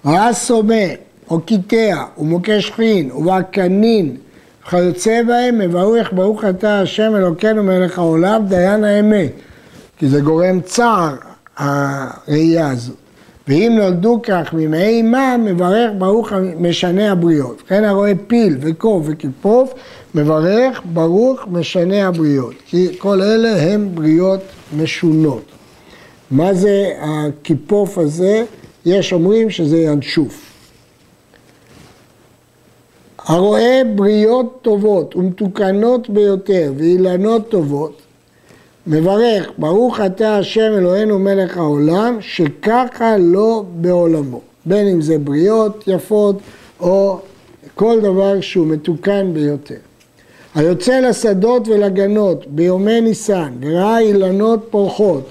ראה 0.07 0.33
סומה 0.33 0.85
או 1.31 1.41
קיטע 1.41 2.05
ומוכה 2.19 2.61
שכין 2.61 3.13
ובקנין 3.13 4.17
וכיוצא 4.67 5.23
בהם 5.23 5.59
מברך 5.59 6.13
ברוך 6.13 6.45
אתה 6.45 6.81
השם 6.81 7.17
אלוקינו 7.17 7.63
מלך 7.63 7.99
העולם 7.99 8.47
דיין 8.47 8.85
האמת 8.85 9.31
כי 9.99 10.09
זה 10.09 10.21
גורם 10.21 10.61
צער 10.61 11.15
הראייה 11.57 12.71
הזו 12.71 12.93
ואם 13.49 13.73
נולדו 13.79 14.21
כך 14.23 14.53
ממעי 14.53 14.97
אימה, 14.97 15.37
מברך 15.37 15.91
ברוך 15.99 16.33
משנה 16.59 17.13
הבריות. 17.13 17.63
כן 17.67 17.85
הרואה 17.85 18.13
פיל 18.27 18.57
וקוף 18.61 19.03
וקיפוף, 19.07 19.75
מברך 20.15 20.81
ברוך 20.85 21.41
משנה 21.51 22.09
הבריות. 22.09 22.55
כי 22.67 22.99
כל 22.99 23.23
אלה 23.23 23.63
הם 23.63 23.89
בריות 23.95 24.41
משונות. 24.77 25.43
מה 26.31 26.55
זה 26.55 26.91
הקיפוף 27.01 27.99
הזה? 27.99 28.45
יש 28.87 29.13
אומרים 29.13 29.51
שזה 29.51 29.79
ינשוף. 29.79 30.53
הרואה 33.19 33.83
בריות 33.95 34.59
טובות 34.63 35.17
ומתוקנות 35.17 36.11
ביותר 36.11 36.73
ואילנות 36.77 37.49
טובות, 37.49 38.02
מברך, 38.87 39.51
ברוך 39.59 40.01
אתה 40.01 40.39
השם 40.39 40.73
אלוהינו 40.79 41.19
מלך 41.19 41.57
העולם, 41.57 42.17
שככה 42.21 43.17
לא 43.19 43.65
בעולמו. 43.75 44.41
בין 44.67 44.89
אם 44.89 45.01
זה 45.01 45.19
בריאות 45.19 45.85
יפות 45.87 46.37
או 46.81 47.19
כל 47.75 48.01
דבר 48.01 48.41
שהוא 48.41 48.67
מתוקן 48.67 49.31
ביותר. 49.35 49.75
היוצא 50.55 51.01
לשדות 51.01 51.69
ולגנות 51.69 52.47
ביומי 52.47 53.01
ניסן 53.01 53.53
וראה 53.61 53.99
אילנות 53.99 54.61
פורחות 54.71 55.31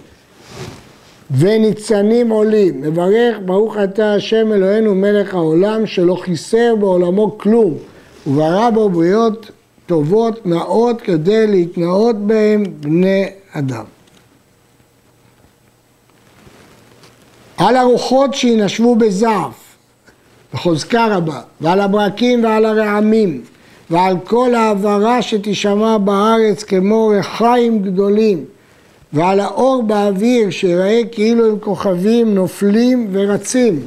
וניצנים 1.37 2.29
עולים, 2.29 2.81
מברך 2.81 3.37
ברוך 3.45 3.77
אתה 3.77 4.13
השם 4.13 4.53
אלוהינו 4.53 4.95
מלך 4.95 5.33
העולם 5.33 5.85
שלא 5.85 6.15
חיסר 6.15 6.75
בעולמו 6.79 7.37
כלום 7.37 7.73
וברא 8.27 8.69
בו 8.69 8.89
בריות 8.89 9.51
טובות 9.91 10.45
נאות 10.45 11.01
כדי 11.01 11.47
להתנאות 11.47 12.15
בהם 12.15 12.63
בני 12.79 13.25
אדם. 13.53 13.83
על 17.57 17.75
הרוחות 17.75 18.33
שינשבו 18.33 18.95
בזעף, 18.95 19.75
בחוזקה 20.53 21.07
רבה, 21.15 21.41
ועל 21.61 21.79
הברקים 21.79 22.43
ועל 22.43 22.65
הרעמים, 22.65 23.41
ועל 23.89 24.15
כל 24.23 24.55
העברה 24.55 25.21
שתישמע 25.21 25.97
בארץ 25.97 26.63
כמו 26.63 27.07
ריחיים 27.07 27.81
גדולים, 27.81 28.45
ועל 29.13 29.39
האור 29.39 29.83
באוויר 29.83 30.49
שיראה 30.49 31.01
כאילו 31.11 31.49
הם 31.49 31.59
כוכבים 31.59 32.35
נופלים 32.35 33.07
ורצים 33.11 33.79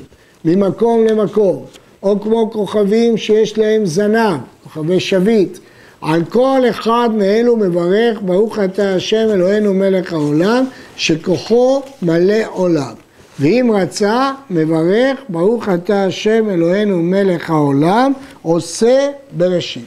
ממקום 0.44 1.04
למקום, 1.04 1.64
או 2.02 2.20
כמו 2.20 2.50
כוכבים 2.50 3.16
שיש 3.16 3.58
להם 3.58 3.86
זנב, 3.86 4.40
כוכבי 4.64 5.00
שביט, 5.00 5.58
על 6.04 6.24
כל 6.24 6.60
אחד 6.70 7.08
מאלו 7.16 7.56
מברך 7.56 8.18
ברוך 8.22 8.58
אתה 8.58 8.94
השם 8.94 9.26
אלוהינו 9.30 9.74
מלך 9.74 10.12
העולם 10.12 10.64
שכוחו 10.96 11.82
מלא 12.02 12.36
עולם 12.52 12.92
ואם 13.40 13.70
רצה 13.74 14.32
מברך 14.50 15.18
ברוך 15.28 15.68
אתה 15.68 16.04
השם 16.04 16.50
אלוהינו 16.50 16.98
מלך 17.02 17.50
העולם 17.50 18.12
עושה 18.42 19.08
בראשית. 19.32 19.86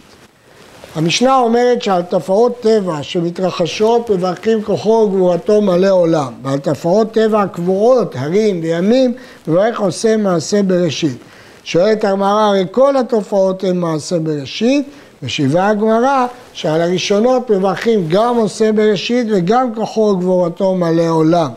המשנה 0.96 1.38
אומרת 1.40 1.82
שעל 1.82 2.02
תופעות 2.02 2.62
טבע 2.62 2.98
שמתרחשות 3.02 4.10
מברכים 4.10 4.62
כוחו 4.62 4.90
וגבורתו 4.90 5.62
מלא 5.62 5.92
עולם 5.92 6.34
ועל 6.44 6.60
תופעות 6.60 7.12
טבע 7.12 7.48
קבועות, 7.48 8.16
הרים 8.16 8.60
וימים 8.64 9.14
מברך 9.48 9.80
עושה 9.80 10.18
מעשה 10.18 10.64
בראשית. 10.64 11.18
שואלת 11.64 12.04
הגמרא 12.04 12.42
הרי 12.48 12.66
כל 12.72 12.98
התופעות 12.98 13.64
הן 13.64 13.78
מעשה 13.78 14.20
בראשית 14.20 14.86
משיבה 15.24 15.68
הגמרא 15.68 16.26
שעל 16.54 16.82
הראשונות 16.82 17.50
מברכים 17.50 18.06
גם 18.10 18.36
עושה 18.36 18.72
בראשית 18.72 19.28
וגם 19.32 19.76
כוחו 19.76 20.02
וגבורתו 20.02 20.76
מלא 20.76 21.10
עולם 21.10 21.52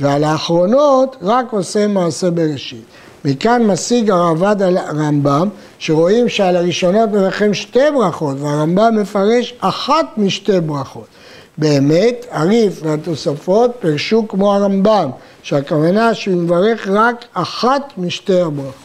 ועל 0.00 0.24
האחרונות 0.24 1.16
רק 1.22 1.52
עושה 1.52 1.86
מעשה 1.86 2.30
בראשית. 2.30 2.84
מכאן 3.24 3.62
משיג 3.62 4.10
הרעב"ד 4.10 4.62
על 4.62 4.76
הרמב"ם 4.76 5.48
שרואים 5.78 6.28
שעל 6.28 6.56
הראשונות 6.56 7.08
מברכים 7.08 7.54
שתי 7.54 7.90
ברכות 7.94 8.36
והרמב"ם 8.40 8.96
מפרש 9.00 9.54
אחת 9.60 10.06
משתי 10.16 10.60
ברכות. 10.60 11.06
באמת 11.58 12.26
הריף 12.30 12.80
והתוספות 12.82 13.70
פירשו 13.80 14.28
כמו 14.28 14.54
הרמב"ם 14.54 15.10
שהכוונה 15.42 16.14
שהוא 16.14 16.42
מברך 16.42 16.88
רק 16.88 17.24
אחת 17.34 17.82
משתי 17.98 18.40
הברכות. 18.40 18.81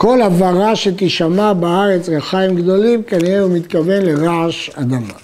כל 0.00 0.22
הברה 0.22 0.76
שתישמע 0.76 1.52
בארץ 1.52 2.08
ריחיים 2.08 2.56
גדולים, 2.56 3.02
כנראה 3.02 3.40
הוא 3.40 3.52
מתכוון 3.52 4.02
לרעש 4.02 4.70
אדמה. 4.74 5.14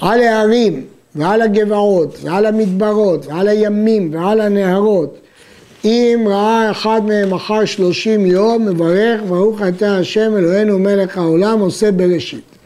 על 0.00 0.22
ההרים 0.22 0.84
ועל 1.14 1.42
הגבעות 1.42 2.18
ועל 2.22 2.46
המדברות 2.46 3.26
ועל 3.26 3.48
הימים 3.48 4.14
ועל 4.14 4.40
הנהרות, 4.40 5.18
אם 5.84 6.24
ראה 6.26 6.70
אחד 6.70 7.00
מהם 7.06 7.34
אחר 7.34 7.64
שלושים 7.64 8.26
יום, 8.26 8.66
מברך 8.66 9.20
ברוך 9.28 9.62
אתה 9.62 9.96
השם 9.96 10.36
אלוהינו 10.36 10.78
מלך 10.78 11.18
העולם 11.18 11.60
עושה 11.60 11.92
בראשית. 11.92 12.56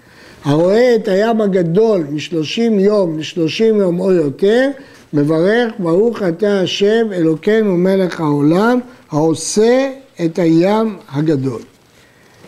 הרואה 0.45 0.95
את 0.95 1.09
הים 1.09 1.41
הגדול 1.41 2.05
משלושים 2.11 2.79
יום 2.79 3.19
לשלושים 3.19 3.77
יום 3.77 4.01
או 4.01 4.13
יותר, 4.13 4.69
מברך 5.13 5.73
ברוך 5.79 6.23
אתה 6.23 6.61
השם 6.61 7.13
אלוקינו 7.13 7.77
מלך 7.77 8.21
העולם 8.21 8.81
העושה 9.11 10.04
את 10.25 10.39
הים 10.39 10.97
הגדול. 11.13 11.61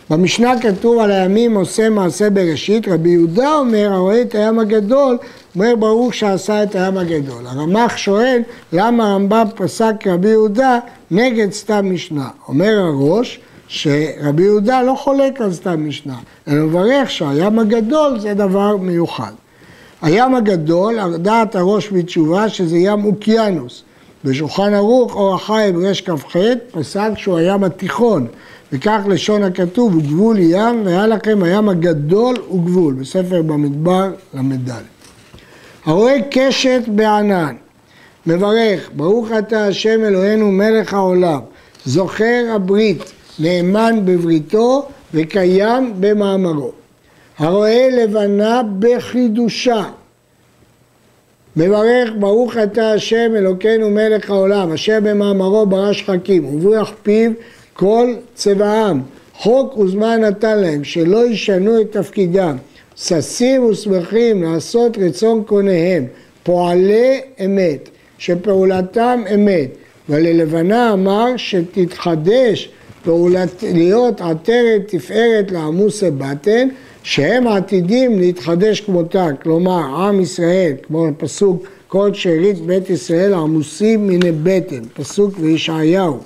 במשנה 0.09 0.61
כתוב 0.61 0.99
על 0.99 1.11
הימים 1.11 1.55
עושה 1.55 1.89
מעשה 1.89 2.29
בראשית, 2.29 2.87
רבי 2.87 3.09
יהודה 3.09 3.55
אומר, 3.55 3.93
הרואה 3.93 4.21
את 4.21 4.35
הים 4.35 4.59
הגדול, 4.59 5.17
אומר 5.55 5.75
ברוך 5.79 6.13
שעשה 6.13 6.63
את 6.63 6.75
הים 6.75 6.97
הגדול. 6.97 7.47
הרמ"ח 7.47 7.97
שואל 7.97 8.41
למה 8.73 9.11
הרמב"ם 9.11 9.45
פסק 9.55 9.93
רבי 10.05 10.29
יהודה 10.29 10.79
נגד 11.11 11.51
סתם 11.51 11.93
משנה. 11.93 12.29
אומר 12.47 12.79
הראש 12.79 13.39
שרבי 13.67 14.43
יהודה 14.43 14.81
לא 14.81 14.95
חולק 14.95 15.41
על 15.41 15.53
סתם 15.53 15.87
משנה, 15.87 16.17
אלא 16.47 16.63
מברך 16.63 17.11
שהים 17.11 17.59
הגדול 17.59 18.19
זה 18.19 18.33
דבר 18.33 18.77
מיוחד. 18.77 19.31
הים 20.01 20.35
הגדול, 20.35 21.17
דעת 21.17 21.55
הראש 21.55 21.89
בתשובה 21.89 22.49
שזה 22.49 22.77
ים 22.77 23.05
אוקיינוס. 23.05 23.83
בשולחן 24.27 24.73
ערוך 24.73 25.15
אור 25.15 25.35
החיים 25.35 25.85
רש 25.85 26.01
כ"ח 26.01 26.35
פסק 26.71 27.09
שהוא 27.15 27.37
הים 27.37 27.63
התיכון. 27.63 28.27
וכך 28.71 28.99
לשון 29.09 29.43
הכתוב 29.43 29.93
הוא 29.93 30.03
גבול 30.03 30.37
ים 30.39 30.85
והיה 30.85 31.07
לכם 31.07 31.43
הים 31.43 31.69
הגדול 31.69 32.35
וגבול 32.51 32.93
בספר 32.93 33.41
במדבר 33.41 34.11
ל"ד. 34.33 34.71
הרואה 35.85 36.17
קשת 36.31 36.81
בענן. 36.87 37.55
מברך 38.25 38.89
ברוך 38.95 39.27
אתה 39.39 39.65
השם 39.65 40.03
אלוהינו 40.05 40.51
מלך 40.51 40.93
העולם. 40.93 41.39
זוכר 41.85 42.45
הברית 42.55 43.03
נאמן 43.39 43.99
בבריתו 44.05 44.87
וקיים 45.13 45.93
במאמרו. 45.99 46.71
הרואה 47.37 47.89
לבנה 47.91 48.61
בחידושה 48.79 49.83
מברך 51.57 52.09
ברוך 52.19 52.57
אתה 52.57 52.91
השם 52.91 53.31
אלוקינו 53.35 53.89
מלך 53.89 54.29
העולם 54.29 54.71
אשר 54.71 54.99
במאמרו 55.03 55.65
ברא 55.65 55.93
שחקים 55.93 56.45
וברוח 56.45 56.93
פיו 57.03 57.31
כל 57.73 58.13
צבעם 58.35 59.01
חוק 59.33 59.77
וזמן 59.77 60.21
נתן 60.21 60.59
להם 60.59 60.83
שלא 60.83 61.27
ישנו 61.27 61.81
את 61.81 61.91
תפקידם. 61.91 62.57
ששים 62.95 63.65
ושמחים 63.65 64.43
לעשות 64.43 64.97
רצון 64.97 65.43
קוניהם. 65.43 66.05
פועלי 66.43 67.21
אמת, 67.45 67.89
שפעולתם 68.17 69.23
אמת. 69.33 69.69
וללבנה 70.09 70.93
אמר 70.93 71.37
שתתחדש 71.37 72.69
פעולת, 73.03 73.63
להיות 73.73 74.21
עטרת 74.21 74.81
תפארת 74.87 75.51
לעמוסי 75.51 76.11
בטן, 76.17 76.67
שהם 77.07 77.47
עתידים 77.47 78.19
להתחדש 78.19 78.81
כמותה, 78.81 79.27
כלומר 79.43 79.79
עם 79.95 80.19
ישראל, 80.19 80.73
כמו 80.83 81.07
הפסוק 81.07 81.67
כל 81.87 82.13
שארית 82.13 82.57
בית 82.57 82.89
ישראל 82.89 83.33
עמוסים 83.33 84.07
מיני 84.07 84.31
בטן, 84.43 84.81
פסוק 84.93 85.37
בישעיהו. 85.37 86.19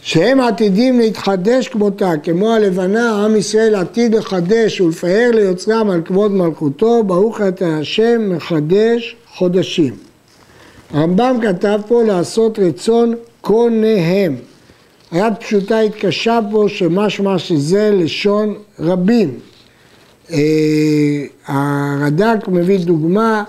שהם 0.00 0.40
עתידים 0.40 0.98
להתחדש 0.98 1.68
כמותה, 1.68 2.12
כמו 2.22 2.52
הלבנה, 2.52 3.24
עם 3.24 3.36
ישראל 3.36 3.74
עתיד 3.74 4.14
לחדש 4.14 4.80
ולפאר 4.80 5.30
ליוצרם 5.34 5.90
על 5.90 6.02
כבוד 6.04 6.30
מלכותו, 6.30 7.02
ברוך 7.04 7.40
אתה 7.40 7.76
השם 7.76 8.36
מחדש 8.36 9.16
חודשים. 9.34 9.94
הרמב"ם 10.90 11.36
כתב 11.42 11.80
פה 11.88 12.02
לעשות 12.02 12.58
רצון 12.58 13.14
קונהם. 13.40 14.36
היד 15.12 15.34
פשוטה 15.40 15.80
התקשה 15.80 16.38
פה 16.50 16.64
שמשמע 16.68 17.38
שזה 17.38 17.90
לשון 17.90 18.54
רבים. 18.78 19.38
אה, 20.30 20.38
הרד"ק 21.46 22.48
מביא 22.48 22.78
דוגמה, 22.78 23.44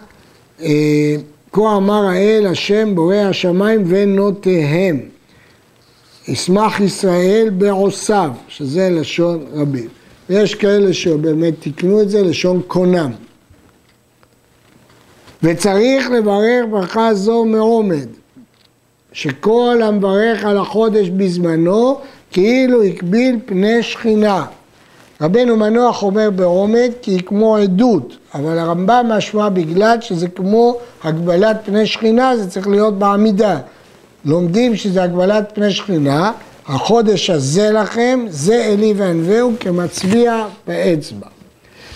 אה, 0.61 1.15
כה 1.51 1.77
אמר 1.77 2.05
האל 2.05 2.47
השם 2.47 2.95
בורא 2.95 3.15
השמיים 3.15 3.83
ונותיהם. 3.87 4.99
ישמח 6.27 6.79
ישראל 6.79 7.49
בעושיו, 7.57 8.31
שזה 8.47 8.89
לשון 8.89 9.45
רבים. 9.53 9.87
ויש 10.29 10.55
כאלה 10.55 10.93
שבאמת 10.93 11.53
תיקנו 11.59 12.01
את 12.01 12.09
זה 12.09 12.23
לשון 12.23 12.61
קונם. 12.67 13.11
וצריך 15.43 16.09
לברך 16.11 16.65
ברכה 16.71 17.13
זו 17.13 17.45
מעומד, 17.45 18.07
שכל 19.13 19.81
המברך 19.83 20.45
על 20.45 20.57
החודש 20.57 21.09
בזמנו, 21.09 21.99
כאילו 22.31 22.83
הקביל 22.83 23.39
פני 23.45 23.83
שכינה. 23.83 24.45
רבנו 25.21 25.57
מנוח 25.57 26.03
אומר 26.03 26.29
בעומד 26.29 26.91
כי 27.01 27.11
היא 27.11 27.21
כמו 27.25 27.57
עדות, 27.57 28.17
אבל 28.35 28.59
הרמב"ם 28.59 29.05
משמע 29.09 29.49
בגלל 29.49 29.97
שזה 30.01 30.27
כמו 30.27 30.77
הגבלת 31.03 31.57
פני 31.65 31.85
שכינה, 31.85 32.37
זה 32.37 32.49
צריך 32.49 32.67
להיות 32.67 32.99
בעמידה. 32.99 33.57
לומדים 34.25 34.75
שזה 34.75 35.03
הגבלת 35.03 35.51
פני 35.53 35.71
שכינה, 35.71 36.31
החודש 36.67 37.29
הזה 37.29 37.71
לכם, 37.71 38.25
זה 38.29 38.65
אלי 38.65 38.93
וענווהו 38.97 39.51
כמצביע 39.59 40.45
באצבע. 40.67 41.27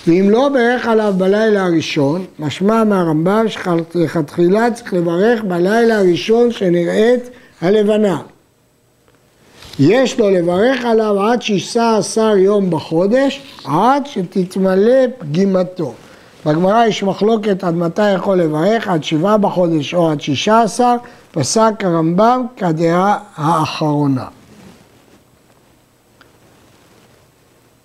ואם 0.08 0.30
לא 0.30 0.50
ברך 0.50 0.88
עליו 0.88 1.14
בלילה 1.18 1.66
הראשון, 1.66 2.26
משמע 2.40 2.84
מהרמב"ם 2.84 3.46
שלכתחילה 3.50 4.72
צריך 4.72 4.94
לברך 4.94 5.44
בלילה 5.44 6.00
הראשון 6.00 6.52
שנראית 6.52 7.30
הלבנה. 7.62 8.22
יש 9.80 10.20
לו 10.20 10.30
לברך 10.30 10.86
עליו 10.86 11.22
עד 11.22 11.42
שישה 11.42 11.98
עשר 11.98 12.38
יום 12.38 12.70
בחודש, 12.70 13.42
עד 13.66 14.06
שתתמלא 14.06 15.08
פגימתו. 15.20 15.94
בגמרא 16.46 16.86
יש 16.86 17.04
מחלוקת 17.04 17.64
עד 17.64 17.74
מתי 17.74 18.12
יכול 18.12 18.38
לברך, 18.38 18.88
עד 18.88 19.04
שבעה 19.04 19.38
בחודש 19.38 19.94
או 19.94 20.12
עד 20.12 20.22
שישה 20.22 20.62
עשר, 20.62 20.96
פסק 21.32 21.74
הרמב"ם 21.84 22.46
כדעה 22.58 23.18
האחרונה. 23.36 24.26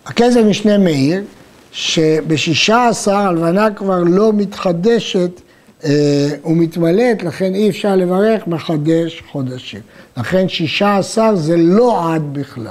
הכסף 0.07 0.41
משנה 0.41 0.79
מאיר 0.79 1.23
שבשישה 1.73 2.89
עשר 2.89 3.17
הלבנה 3.17 3.71
כבר 3.71 3.99
לא 4.07 4.33
מתחדשת 4.33 5.31
אה, 5.85 6.29
ומתמלאת, 6.45 7.23
לכן 7.23 7.55
אי 7.55 7.71
אפשר 7.71 7.97
לברך 7.97 8.47
מחדש 8.47 9.23
חודשים. 9.33 9.81
לכן 10.17 10.49
שישה 10.49 10.97
עשר 10.97 11.37
זה 11.37 11.57
לא 11.57 12.15
עד 12.15 12.23
בכלל. 12.33 12.67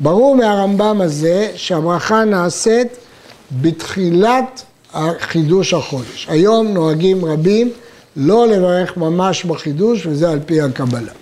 ברור 0.00 0.36
מהרמב"ם 0.36 1.00
הזה 1.00 1.50
שהברכה 1.56 2.24
נעשית 2.24 2.88
בתחילת 3.62 4.62
חידוש 5.18 5.74
החודש. 5.74 6.26
היום 6.30 6.68
נוהגים 6.68 7.24
רבים 7.24 7.70
לא 8.16 8.48
לברך 8.48 8.96
ממש 8.96 9.44
בחידוש 9.44 10.06
וזה 10.06 10.30
על 10.30 10.40
פי 10.46 10.60
הקבלה. 10.60 11.12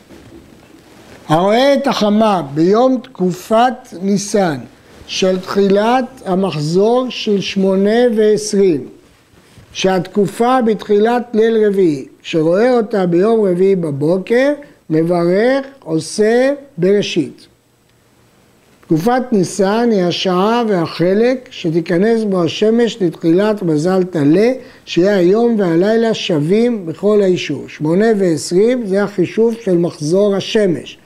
הרואה 1.28 1.74
את 1.74 1.86
החמה 1.86 2.42
ביום 2.54 3.00
תקופת 3.02 3.74
ניסן 4.02 4.58
של 5.10 5.38
תחילת 5.38 6.22
המחזור 6.24 7.06
של 7.08 7.40
שמונה 7.40 8.00
ועשרים, 8.16 8.88
שהתקופה 9.72 10.62
בתחילת 10.62 11.22
ליל 11.34 11.66
רביעי, 11.66 12.04
שרואה 12.22 12.76
אותה 12.76 13.06
ביום 13.06 13.46
רביעי 13.46 13.76
בבוקר, 13.76 14.52
מברך, 14.90 15.66
עושה 15.84 16.52
בראשית. 16.78 17.46
תקופת 18.80 19.22
ניסן 19.32 19.88
היא 19.92 20.02
השעה 20.02 20.62
והחלק 20.68 21.48
שתיכנס 21.50 22.24
בו 22.24 22.44
השמש 22.44 23.02
לתחילת 23.02 23.62
מזל 23.62 24.02
טלה, 24.02 24.52
שיהיה 24.84 25.16
היום 25.16 25.54
והלילה 25.58 26.14
שווים 26.14 26.86
בכל 26.86 27.22
האישור. 27.22 27.64
שמונה 27.68 28.06
ועשרים 28.18 28.86
זה 28.86 29.02
החישוב 29.02 29.54
של 29.62 29.78
מחזור 29.78 30.34
השמש. 30.34 30.98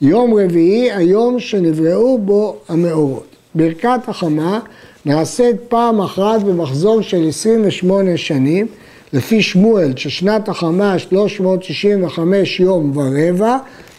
יום 0.00 0.34
רביעי, 0.34 0.92
היום 0.92 1.40
שנבראו 1.40 2.18
בו 2.18 2.56
המאורות. 2.68 3.27
ברכת 3.54 4.00
החמה 4.08 4.60
נעשית 5.06 5.56
פעם 5.68 6.00
אחת 6.00 6.42
במחזור 6.42 7.02
של 7.02 7.28
28 7.28 8.16
שנים, 8.16 8.66
לפי 9.12 9.42
שמואל 9.42 9.92
ששנת 9.96 10.48
החמה 10.48 10.98
365 10.98 12.60
יום 12.60 12.96
ורבע, 12.96 13.56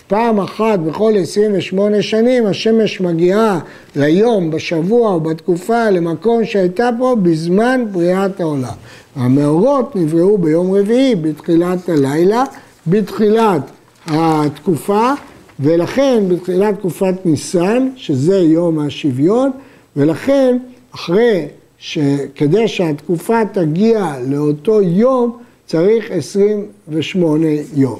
פעם 0.07 0.39
אחת 0.39 0.79
בכל 0.79 1.13
28 1.21 2.01
שנים 2.01 2.45
השמש 2.45 3.01
מגיעה 3.01 3.59
ליום, 3.95 4.51
בשבוע 4.51 5.13
או 5.13 5.19
בתקופה 5.19 5.89
למקום 5.89 6.45
שהייתה 6.45 6.89
פה 6.99 7.15
בזמן 7.21 7.85
בריאת 7.91 8.41
העולם. 8.41 8.73
המאורות 9.15 9.95
נבראו 9.95 10.37
ביום 10.37 10.73
רביעי 10.75 11.15
בתחילת 11.15 11.89
הלילה, 11.89 12.43
בתחילת 12.87 13.61
התקופה 14.07 15.13
ולכן 15.59 16.23
בתחילת 16.29 16.79
תקופת 16.79 17.25
ניסן, 17.25 17.89
שזה 17.95 18.37
יום 18.37 18.79
השוויון, 18.79 19.51
ולכן 19.95 20.57
אחרי 20.95 21.45
שכדי 21.77 22.67
שהתקופה 22.67 23.45
תגיע 23.51 24.13
לאותו 24.27 24.81
יום, 24.81 25.37
צריך 25.65 26.11
28 26.11 27.47
יום. 27.75 27.99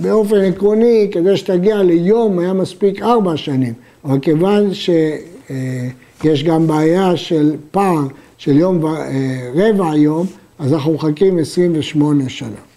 באופן 0.00 0.36
עקרוני, 0.36 1.08
כדי 1.12 1.36
שתגיע 1.36 1.82
ליום 1.82 2.38
היה 2.38 2.52
מספיק 2.52 3.02
ארבע 3.02 3.36
שנים, 3.36 3.72
אבל 4.04 4.18
כיוון 4.18 4.70
שיש 4.74 6.44
גם 6.44 6.66
בעיה 6.66 7.16
של 7.16 7.56
פער 7.70 8.02
של 8.38 8.56
יום 8.58 8.84
ורבע 8.84 9.96
יום, 9.96 10.26
אז 10.58 10.72
אנחנו 10.72 10.94
מחכים 10.94 11.38
28 11.38 12.28
שנה. 12.28 12.73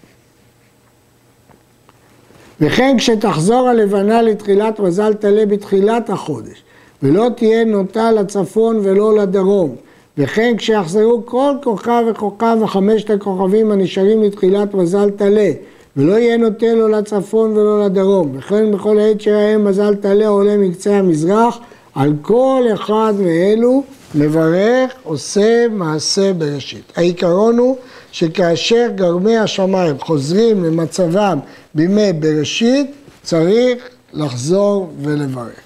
וכן 2.62 2.96
כשתחזור 2.98 3.67
הלבנה 3.67 4.22
לתחילת 4.22 4.80
מזל 4.80 5.13
טלה 5.13 5.46
בתחילת 5.46 6.10
החודש, 6.10 6.63
ולא 7.04 7.28
תהיה 7.36 7.65
נוטה 7.65 8.12
לצפון 8.12 8.80
ולא 8.84 9.17
לדרום, 9.17 9.76
וכן 10.17 10.54
כשיחזרו 10.58 11.22
כל 11.26 11.54
כוכב 11.63 12.04
וכוכב 12.12 12.58
וחמשת 12.62 13.10
הכוכבים 13.10 13.72
הנשארים 13.72 14.24
לתחילת 14.24 14.74
מזל 14.74 15.10
טלה, 15.10 15.52
ולא 15.98 16.13
יהיה 16.13 16.38
נוטה 16.38 16.74
לא 16.74 16.89
לצפון 16.89 17.52
ולא 17.52 17.86
לדרום, 17.86 18.32
וכן 18.38 18.72
בכל 18.72 19.00
עת 19.00 19.22
שראה 19.22 19.58
מזל 19.58 19.96
טלה 19.96 20.28
עולה 20.28 20.58
מקצה 20.58 20.96
המזרח, 20.96 21.60
על 21.96 22.13
כל 22.22 22.63
אחד 22.74 23.13
מאלו 23.20 23.84
מברך 24.15 24.93
עושה 25.04 25.67
מעשה 25.72 26.34
בראשית. 26.34 26.93
העיקרון 26.96 27.58
הוא 27.58 27.76
שכאשר 28.17 28.88
גרמי 28.95 29.38
השמיים 29.38 29.99
חוזרים 29.99 30.63
למצבם 30.63 31.39
בימי 31.75 32.13
בראשית, 32.13 32.91
צריך 33.23 33.89
לחזור 34.13 34.93
ולברך. 35.01 35.60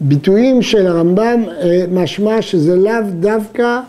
הביטויים 0.00 0.62
של 0.62 0.86
הרמב"ם 0.86 1.44
אה, 1.48 1.84
משמע 1.90 2.42
שזה 2.42 2.76
לאו 2.76 3.10
דווקא 3.20 3.80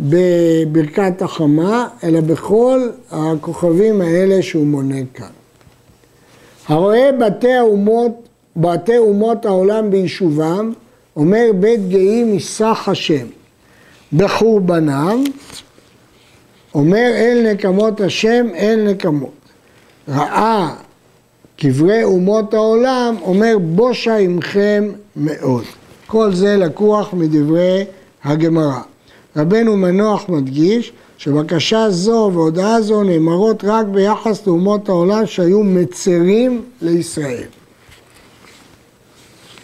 בברכת 0.00 1.22
החמה, 1.22 1.88
אלא 2.04 2.20
בכל 2.20 2.88
הכוכבים 3.10 4.00
האלה 4.00 4.42
שהוא 4.42 4.66
מונה 4.66 5.00
כאן. 5.14 5.45
הרואה 6.68 7.10
בתי 7.20 7.52
האומות, 7.52 8.28
בתי 8.56 8.98
אומות 8.98 9.46
העולם 9.46 9.90
ביישובם, 9.90 10.72
אומר 11.16 11.50
בית 11.60 11.88
גאים 11.88 12.36
מסך 12.36 12.88
השם. 12.88 13.26
בחורבנם, 14.12 15.24
אומר 16.74 17.10
אל 17.14 17.52
נקמות 17.52 18.00
השם, 18.00 18.46
אל 18.54 18.84
נקמות. 18.88 19.30
ראה 20.08 20.74
קברי 21.56 22.04
אומות 22.04 22.54
העולם, 22.54 23.16
אומר 23.22 23.56
בושה 23.60 24.16
עמכם 24.16 24.92
מאוד. 25.16 25.64
כל 26.06 26.32
זה 26.32 26.56
לקוח 26.56 27.12
מדברי 27.12 27.84
הגמרא. 28.24 28.80
רבנו 29.36 29.76
מנוח 29.76 30.28
מדגיש 30.28 30.92
שבקשה 31.18 31.90
זו 31.90 32.30
והודעה 32.34 32.82
זו 32.82 33.02
נאמרות 33.02 33.64
רק 33.64 33.86
ביחס 33.86 34.46
לאומות 34.46 34.88
העולם 34.88 35.26
שהיו 35.26 35.62
מצרים 35.62 36.62
לישראל. 36.82 37.44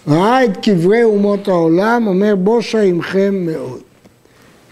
ראה 0.08 0.44
את 0.44 0.56
קברי 0.56 1.02
אומות 1.04 1.48
העולם, 1.48 2.06
אומר 2.06 2.34
בושה 2.36 2.82
עמכם 2.82 3.34
מאוד. 3.46 3.80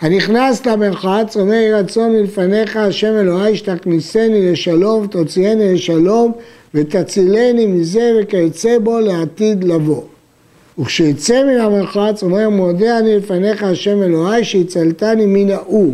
הנכנס 0.00 0.66
למרחץ, 0.66 1.36
אומר 1.36 1.52
יהי 1.52 1.72
רצון 1.72 2.12
מלפניך 2.12 2.76
השם 2.76 3.12
אלוהי 3.20 3.56
שתכניסני 3.56 4.52
לשלום 4.52 5.04
ותוציאני 5.04 5.74
לשלום 5.74 6.32
ותצילני 6.74 7.66
מזה 7.66 8.12
וכיוצא 8.20 8.78
בו 8.78 9.00
לעתיד 9.00 9.64
לבוא. 9.64 10.02
וכשיצא 10.78 11.44
מן 11.44 11.60
המרחץ 11.60 12.22
אומר 12.22 12.48
מודה 12.48 12.98
אני 12.98 13.16
לפניך 13.16 13.62
השם 13.62 14.02
אלוהי 14.02 14.44
שהצלתני 14.44 15.26
מן 15.26 15.50
האור. 15.50 15.92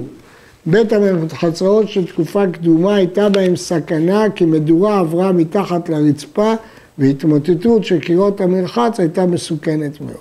בית 0.67 0.93
המרחצאות 0.93 1.89
של 1.89 2.07
תקופה 2.07 2.47
קדומה 2.47 2.95
הייתה 2.95 3.29
בהם 3.29 3.57
סכנה 3.57 4.31
כי 4.35 4.45
מדורה 4.45 4.99
עברה 4.99 5.33
מתחת 5.33 5.89
לרצפה 5.89 6.55
והתמוטטות 6.99 7.85
של 7.85 8.01
קירות 8.01 8.41
המרחץ 8.41 9.01
הייתה 9.01 9.27
מסוכנת 9.27 10.01
מאוד. 10.01 10.17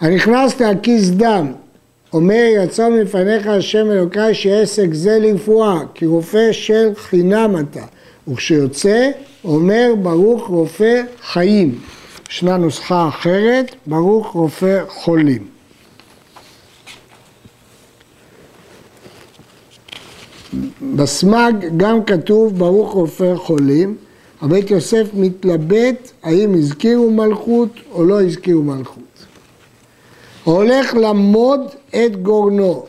הנכנס 0.00 0.60
להקיס 0.60 1.10
דם. 1.10 1.52
אומר 2.12 2.44
יצא 2.56 2.88
מלפניך 2.88 3.46
השם 3.46 3.90
אלוקיי 3.90 4.34
שעסק 4.34 4.88
זה 4.92 5.18
לרפואה 5.18 5.80
כי 5.94 6.06
רופא 6.06 6.52
של 6.52 6.90
חינם 6.96 7.56
אתה. 7.60 7.84
וכשיוצא 8.28 9.10
אומר 9.44 9.94
ברוך 10.02 10.46
רופא 10.46 11.02
חיים. 11.22 11.78
ישנה 12.30 12.56
נוסחה 12.56 13.08
אחרת 13.08 13.74
ברוך 13.86 14.26
רופא 14.26 14.80
חולים 14.88 15.55
בסמ"ג 20.96 21.52
גם 21.76 22.04
כתוב 22.04 22.58
ברוך 22.58 22.92
רופא 22.92 23.34
חולים 23.36 23.96
הבית 24.40 24.70
יוסף 24.70 25.06
מתלבט 25.14 26.10
האם 26.22 26.54
הזכירו 26.54 27.10
מלכות 27.10 27.70
או 27.92 28.04
לא 28.04 28.22
הזכירו 28.22 28.62
מלכות. 28.62 29.02
הולך 30.44 30.94
למוד 30.94 31.60
את 31.90 32.22
גורנו. 32.22 32.86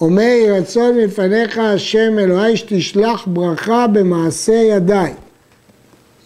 אומר 0.00 0.22
יהי 0.22 0.50
רצון 0.50 0.94
מלפניך 0.96 1.58
השם 1.58 2.18
אלוהי 2.18 2.56
שתשלח 2.56 3.26
ברכה 3.26 3.86
במעשה 3.86 4.52
ידיי. 4.52 5.14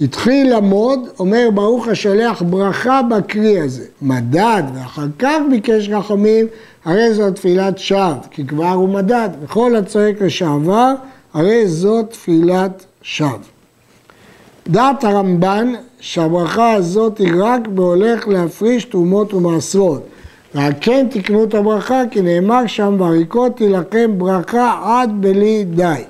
התחיל 0.01 0.57
למוד, 0.57 1.09
אומר 1.19 1.49
ברוך 1.55 1.89
השולח 1.89 2.43
ברכה 2.43 3.01
בקרי 3.03 3.61
הזה. 3.61 3.85
מדד 4.03 4.63
ואחר 4.75 5.07
כך 5.19 5.39
ביקש 5.51 5.89
רחמים, 5.89 6.47
הרי 6.85 7.15
זו 7.15 7.31
תפילת 7.31 7.79
שווא, 7.79 8.15
כי 8.31 8.47
כבר 8.47 8.71
הוא 8.71 8.89
מדד. 8.89 9.29
וכל 9.43 9.77
הצועק 9.77 10.23
לשעבר, 10.23 10.95
הרי 11.35 11.69
זו 11.69 12.03
תפילת 12.03 12.85
שווא. 13.03 13.39
דעת 14.69 15.05
הרמב"ן 15.05 15.73
שהברכה 16.01 16.73
הזאת 16.73 17.19
היא 17.19 17.33
רק 17.39 17.69
בהולך 17.69 18.29
להפריש 18.29 18.85
תרומות 18.85 19.35
ומעשרות. 19.35 20.03
ועל 20.55 20.73
כן 20.81 21.07
תקנו 21.11 21.45
את 21.45 21.55
הברכה 21.55 22.03
כי 22.11 22.21
נאמר 22.23 22.67
שם 22.67 22.97
ועריקות 22.99 23.57
תילחם 23.57 24.19
ברכה 24.19 24.81
עד 24.85 25.11
בלי 25.21 25.65
די. 25.65 26.03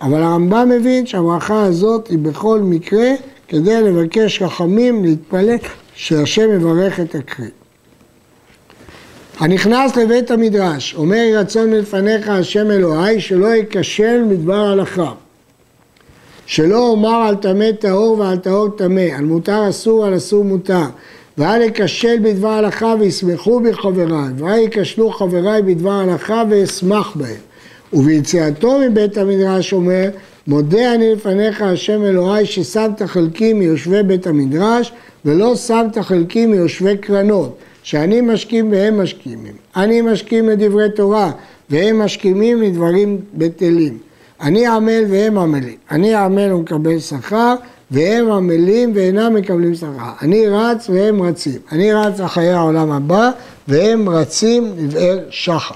אבל 0.00 0.22
הרמב"ם 0.22 0.68
מבין 0.68 1.06
שהברכה 1.06 1.62
הזאת 1.62 2.08
היא 2.08 2.18
בכל 2.18 2.58
מקרה 2.58 3.08
כדי 3.48 3.82
לבקש 3.82 4.42
רחמים, 4.42 5.04
להתפלל 5.04 5.56
שהשם 5.94 6.52
יברך 6.54 7.00
את 7.00 7.14
הקריא. 7.14 7.48
הנכנס 9.38 9.96
לבית 9.96 10.30
המדרש, 10.30 10.94
אומר 10.94 11.24
רצון 11.34 11.70
מלפניך 11.70 12.28
השם 12.28 12.70
אלוהי 12.70 13.20
שלא 13.20 13.46
ייכשל 13.46 14.24
מדבר 14.24 14.54
הלכה. 14.66 15.12
שלא 16.46 16.88
אומר 16.88 17.08
על 17.28 17.36
טמא 17.36 17.72
טהור 17.72 18.18
ועל 18.18 18.36
טהור 18.36 18.68
טמא, 18.68 19.08
על 19.16 19.24
מותר 19.24 19.68
אסור, 19.68 20.06
על 20.06 20.16
אסור 20.16 20.44
מותר. 20.44 20.84
ואל 21.38 21.62
יכשל 21.62 22.18
בדבר 22.22 22.48
הלכה 22.48 22.94
וישמחו 23.00 23.60
בי 23.60 23.74
חבריי, 23.74 24.32
ואל 24.38 24.58
יכשלו 24.58 25.10
חבריי 25.10 25.62
בדבר 25.62 25.92
הלכה 25.92 26.42
ואשמח 26.50 27.16
בהם. 27.16 27.45
וביציאתו 27.92 28.78
מבית 28.78 29.18
המדרש 29.18 29.72
אומר, 29.72 30.08
מודה 30.46 30.94
אני 30.94 31.14
לפניך 31.14 31.62
השם 31.62 32.04
אלוהי 32.04 32.46
ששמת 32.46 33.02
חלקי 33.02 33.52
מיושבי 33.52 34.02
בית 34.02 34.26
המדרש 34.26 34.92
ולא 35.24 35.56
שמת 35.56 35.98
חלקי 35.98 36.46
מיושבי 36.46 36.96
קרנות, 36.96 37.58
שאני 37.82 38.20
משכים 38.20 38.72
והם 38.72 39.00
משכימים. 39.02 39.52
אני 39.76 40.00
משכים 40.00 40.48
לדברי 40.48 40.90
תורה 40.90 41.30
והם 41.70 41.98
משכימים 41.98 42.62
לדברים 42.62 43.20
בטלים. 43.34 43.98
אני 44.40 44.66
עמל 44.66 45.04
והם 45.08 45.38
עמלים. 45.38 45.76
אני 45.90 46.14
עמל 46.14 46.52
ומקבל 46.52 46.98
שכר, 46.98 47.54
והם 47.90 48.32
עמלים 48.32 48.92
ואינם 48.94 49.34
מקבלים 49.34 49.74
שכר. 49.74 50.12
אני 50.22 50.46
רץ 50.46 50.90
והם 50.90 51.22
רצים. 51.22 51.60
אני 51.72 51.92
רץ 51.92 52.20
לחיי 52.20 52.50
העולם 52.52 52.92
הבא, 52.92 53.30
והם 53.68 54.08
רצים 54.08 54.72
לבאר 54.78 55.18
שחר. 55.30 55.74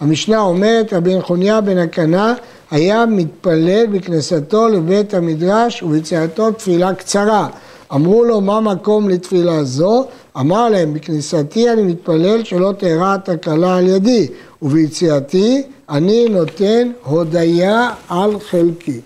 המשנה 0.00 0.40
אומרת, 0.40 0.92
רבי 0.92 1.16
נחוניה 1.16 1.60
בן 1.60 1.78
הקנה 1.78 2.34
היה 2.70 3.06
מתפלל 3.06 3.86
בכניסתו 3.86 4.68
לבית 4.68 5.14
המדרש 5.14 5.82
וביציאתו 5.82 6.50
תפילה 6.50 6.94
קצרה. 6.94 7.48
אמרו 7.94 8.24
לו, 8.24 8.40
מה 8.40 8.60
מקום 8.60 9.08
לתפילה 9.08 9.64
זו? 9.64 10.04
אמר 10.36 10.68
להם, 10.68 10.94
בכניסתי 10.94 11.72
אני 11.72 11.82
מתפלל 11.82 12.44
שלא 12.44 12.72
תארע 12.78 13.16
תקלה 13.16 13.76
על 13.76 13.86
ידי, 13.88 14.28
וביציאתי 14.62 15.62
אני 15.88 16.28
נותן 16.28 16.90
הודיה 17.04 17.90
על 18.08 18.38
חלקי. 18.40 19.00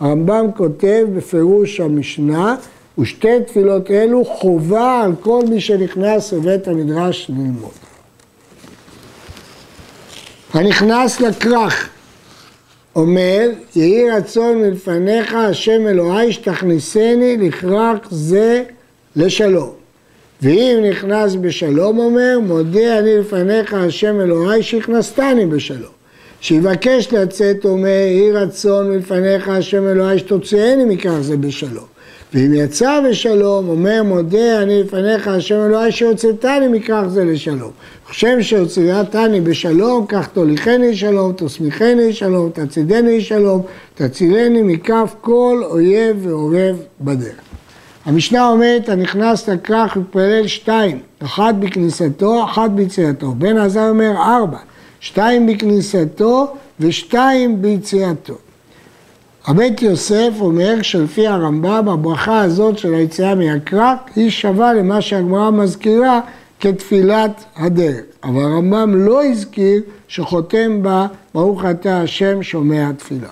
הרמב"ם 0.00 0.46
כותב 0.56 1.06
בפירוש 1.16 1.80
המשנה, 1.80 2.56
ושתי 2.98 3.40
תפילות 3.46 3.90
אלו 3.90 4.24
חובה 4.24 5.00
על 5.04 5.12
כל 5.20 5.42
מי 5.50 5.60
שנכנס 5.60 6.32
לבית 6.32 6.68
המדרש 6.68 7.26
ללמוד. 7.28 7.95
הנכנס 10.56 11.20
לכרך 11.20 11.88
אומר, 12.96 13.48
יהי 13.76 14.10
רצון 14.10 14.58
מלפניך 14.58 15.34
השם 15.34 15.86
אלוהי 15.86 16.32
שתכניסני 16.32 17.36
לכרך 17.36 17.98
זה 18.10 18.62
לשלום. 19.16 19.70
ואם 20.42 20.78
נכנס 20.90 21.34
בשלום 21.34 21.98
אומר, 21.98 22.38
מודה 22.42 22.98
אני 22.98 23.18
לפניך 23.18 23.74
השם 23.74 24.20
אלוהי 24.20 24.62
שהכנסתני 24.62 25.46
בשלום. 25.46 25.92
שיבקש 26.40 27.12
לצאת 27.12 27.64
אומר, 27.64 27.88
יהי 27.88 28.32
רצון 28.32 28.90
מלפניך 28.90 29.48
השם 29.48 29.86
אלוהי 29.86 30.18
שתוציאני 30.18 30.84
מכך 30.84 31.18
זה 31.20 31.36
בשלום. 31.36 31.95
ואם 32.34 32.54
יצא 32.54 33.00
בשלום, 33.10 33.68
אומר 33.68 34.02
מודה 34.02 34.62
אני 34.62 34.82
לפניך 34.82 35.28
השם 35.28 35.54
אלוהי 35.54 35.92
שהוצאתני 35.92 36.68
מכך 36.68 37.02
זה 37.08 37.24
לשלום. 37.24 37.70
חושב 38.06 38.40
שהוצאתני 38.40 39.40
בשלום, 39.40 40.06
כך 40.06 40.28
תוליכני 40.28 40.96
שלום, 40.96 41.32
תסמיכני 41.32 42.12
שלום, 42.12 42.50
תצידני 42.50 43.20
שלום, 43.20 43.62
תצילני 43.94 44.62
מכף 44.62 45.14
כל 45.20 45.62
אויב 45.64 46.26
ועורב 46.26 46.76
בדרך. 47.00 47.40
המשנה 48.04 48.48
אומרת, 48.48 48.88
הנכנס 48.88 49.48
לכרך 49.48 49.96
מתפלל 49.96 50.46
שתיים, 50.46 50.98
אחת 51.18 51.54
בכניסתו, 51.54 52.44
אחת 52.44 52.70
ביציאתו. 52.70 53.32
בן 53.38 53.58
עזר 53.58 53.88
אומר 53.88 54.12
ארבע. 54.16 54.58
שתיים 55.00 55.46
בכניסתו 55.46 56.54
ושתיים 56.80 57.62
ביציאתו. 57.62 58.34
הבית 59.46 59.82
יוסף 59.82 60.30
אומר 60.40 60.82
שלפי 60.82 61.26
הרמב"ם 61.26 61.88
הברכה 61.88 62.40
הזאת 62.40 62.78
של 62.78 62.94
היציאה 62.94 63.34
מהקרק 63.34 64.10
היא 64.16 64.30
שווה 64.30 64.74
למה 64.74 65.00
שהגמרא 65.00 65.50
מזכירה 65.50 66.20
כתפילת 66.60 67.44
הדרך. 67.56 68.00
אבל 68.24 68.42
הרמב"ם 68.42 68.94
לא 68.94 69.24
הזכיר 69.24 69.82
שחותם 70.08 70.82
בה 70.82 71.06
ברוך 71.34 71.64
אתה 71.64 72.00
השם 72.00 72.42
שומע 72.42 72.92
תפילה. 72.92 73.28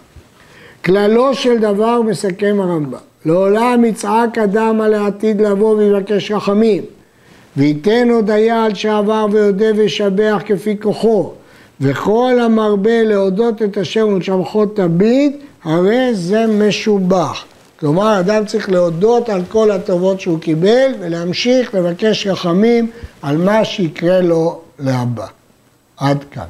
כללו 0.85 1.35
של 1.35 1.59
דבר 1.59 2.03
מסכם 2.03 2.57
הרמב"ם, 2.61 2.99
לעולם 3.25 3.85
יצעק 3.85 4.39
אדם 4.39 4.81
על 4.81 4.95
העתיד 4.95 5.41
לבוא 5.41 5.77
ויבקש 5.77 6.31
רחמים 6.31 6.83
וייתן 7.57 8.09
הודיה 8.11 8.65
על 8.65 8.75
שעבר 8.75 9.27
ויודה 9.33 9.67
וישבח 9.77 10.43
כפי 10.47 10.77
כוחו 10.83 11.33
וכל 11.81 12.39
המרבה 12.41 13.03
להודות 13.03 13.63
את 13.63 13.77
השם 13.77 14.09
ולשבחו 14.09 14.67
תביט, 14.67 15.37
הרי 15.65 16.15
זה 16.15 16.47
משובח. 16.47 17.45
כלומר, 17.81 18.21
אדם 18.21 18.47
צריך 18.47 18.71
להודות 18.71 19.29
על 19.29 19.43
כל 19.49 19.71
הטובות 19.71 20.21
שהוא 20.21 20.41
קיבל 20.41 20.93
ולהמשיך 21.01 21.75
לבקש 21.75 22.27
רחמים 22.27 22.91
על 23.23 23.37
מה 23.37 23.65
שיקרה 23.65 24.21
לו 24.21 24.61
להבא. 24.79 25.27
עד 25.97 26.25
כאן. 26.31 26.45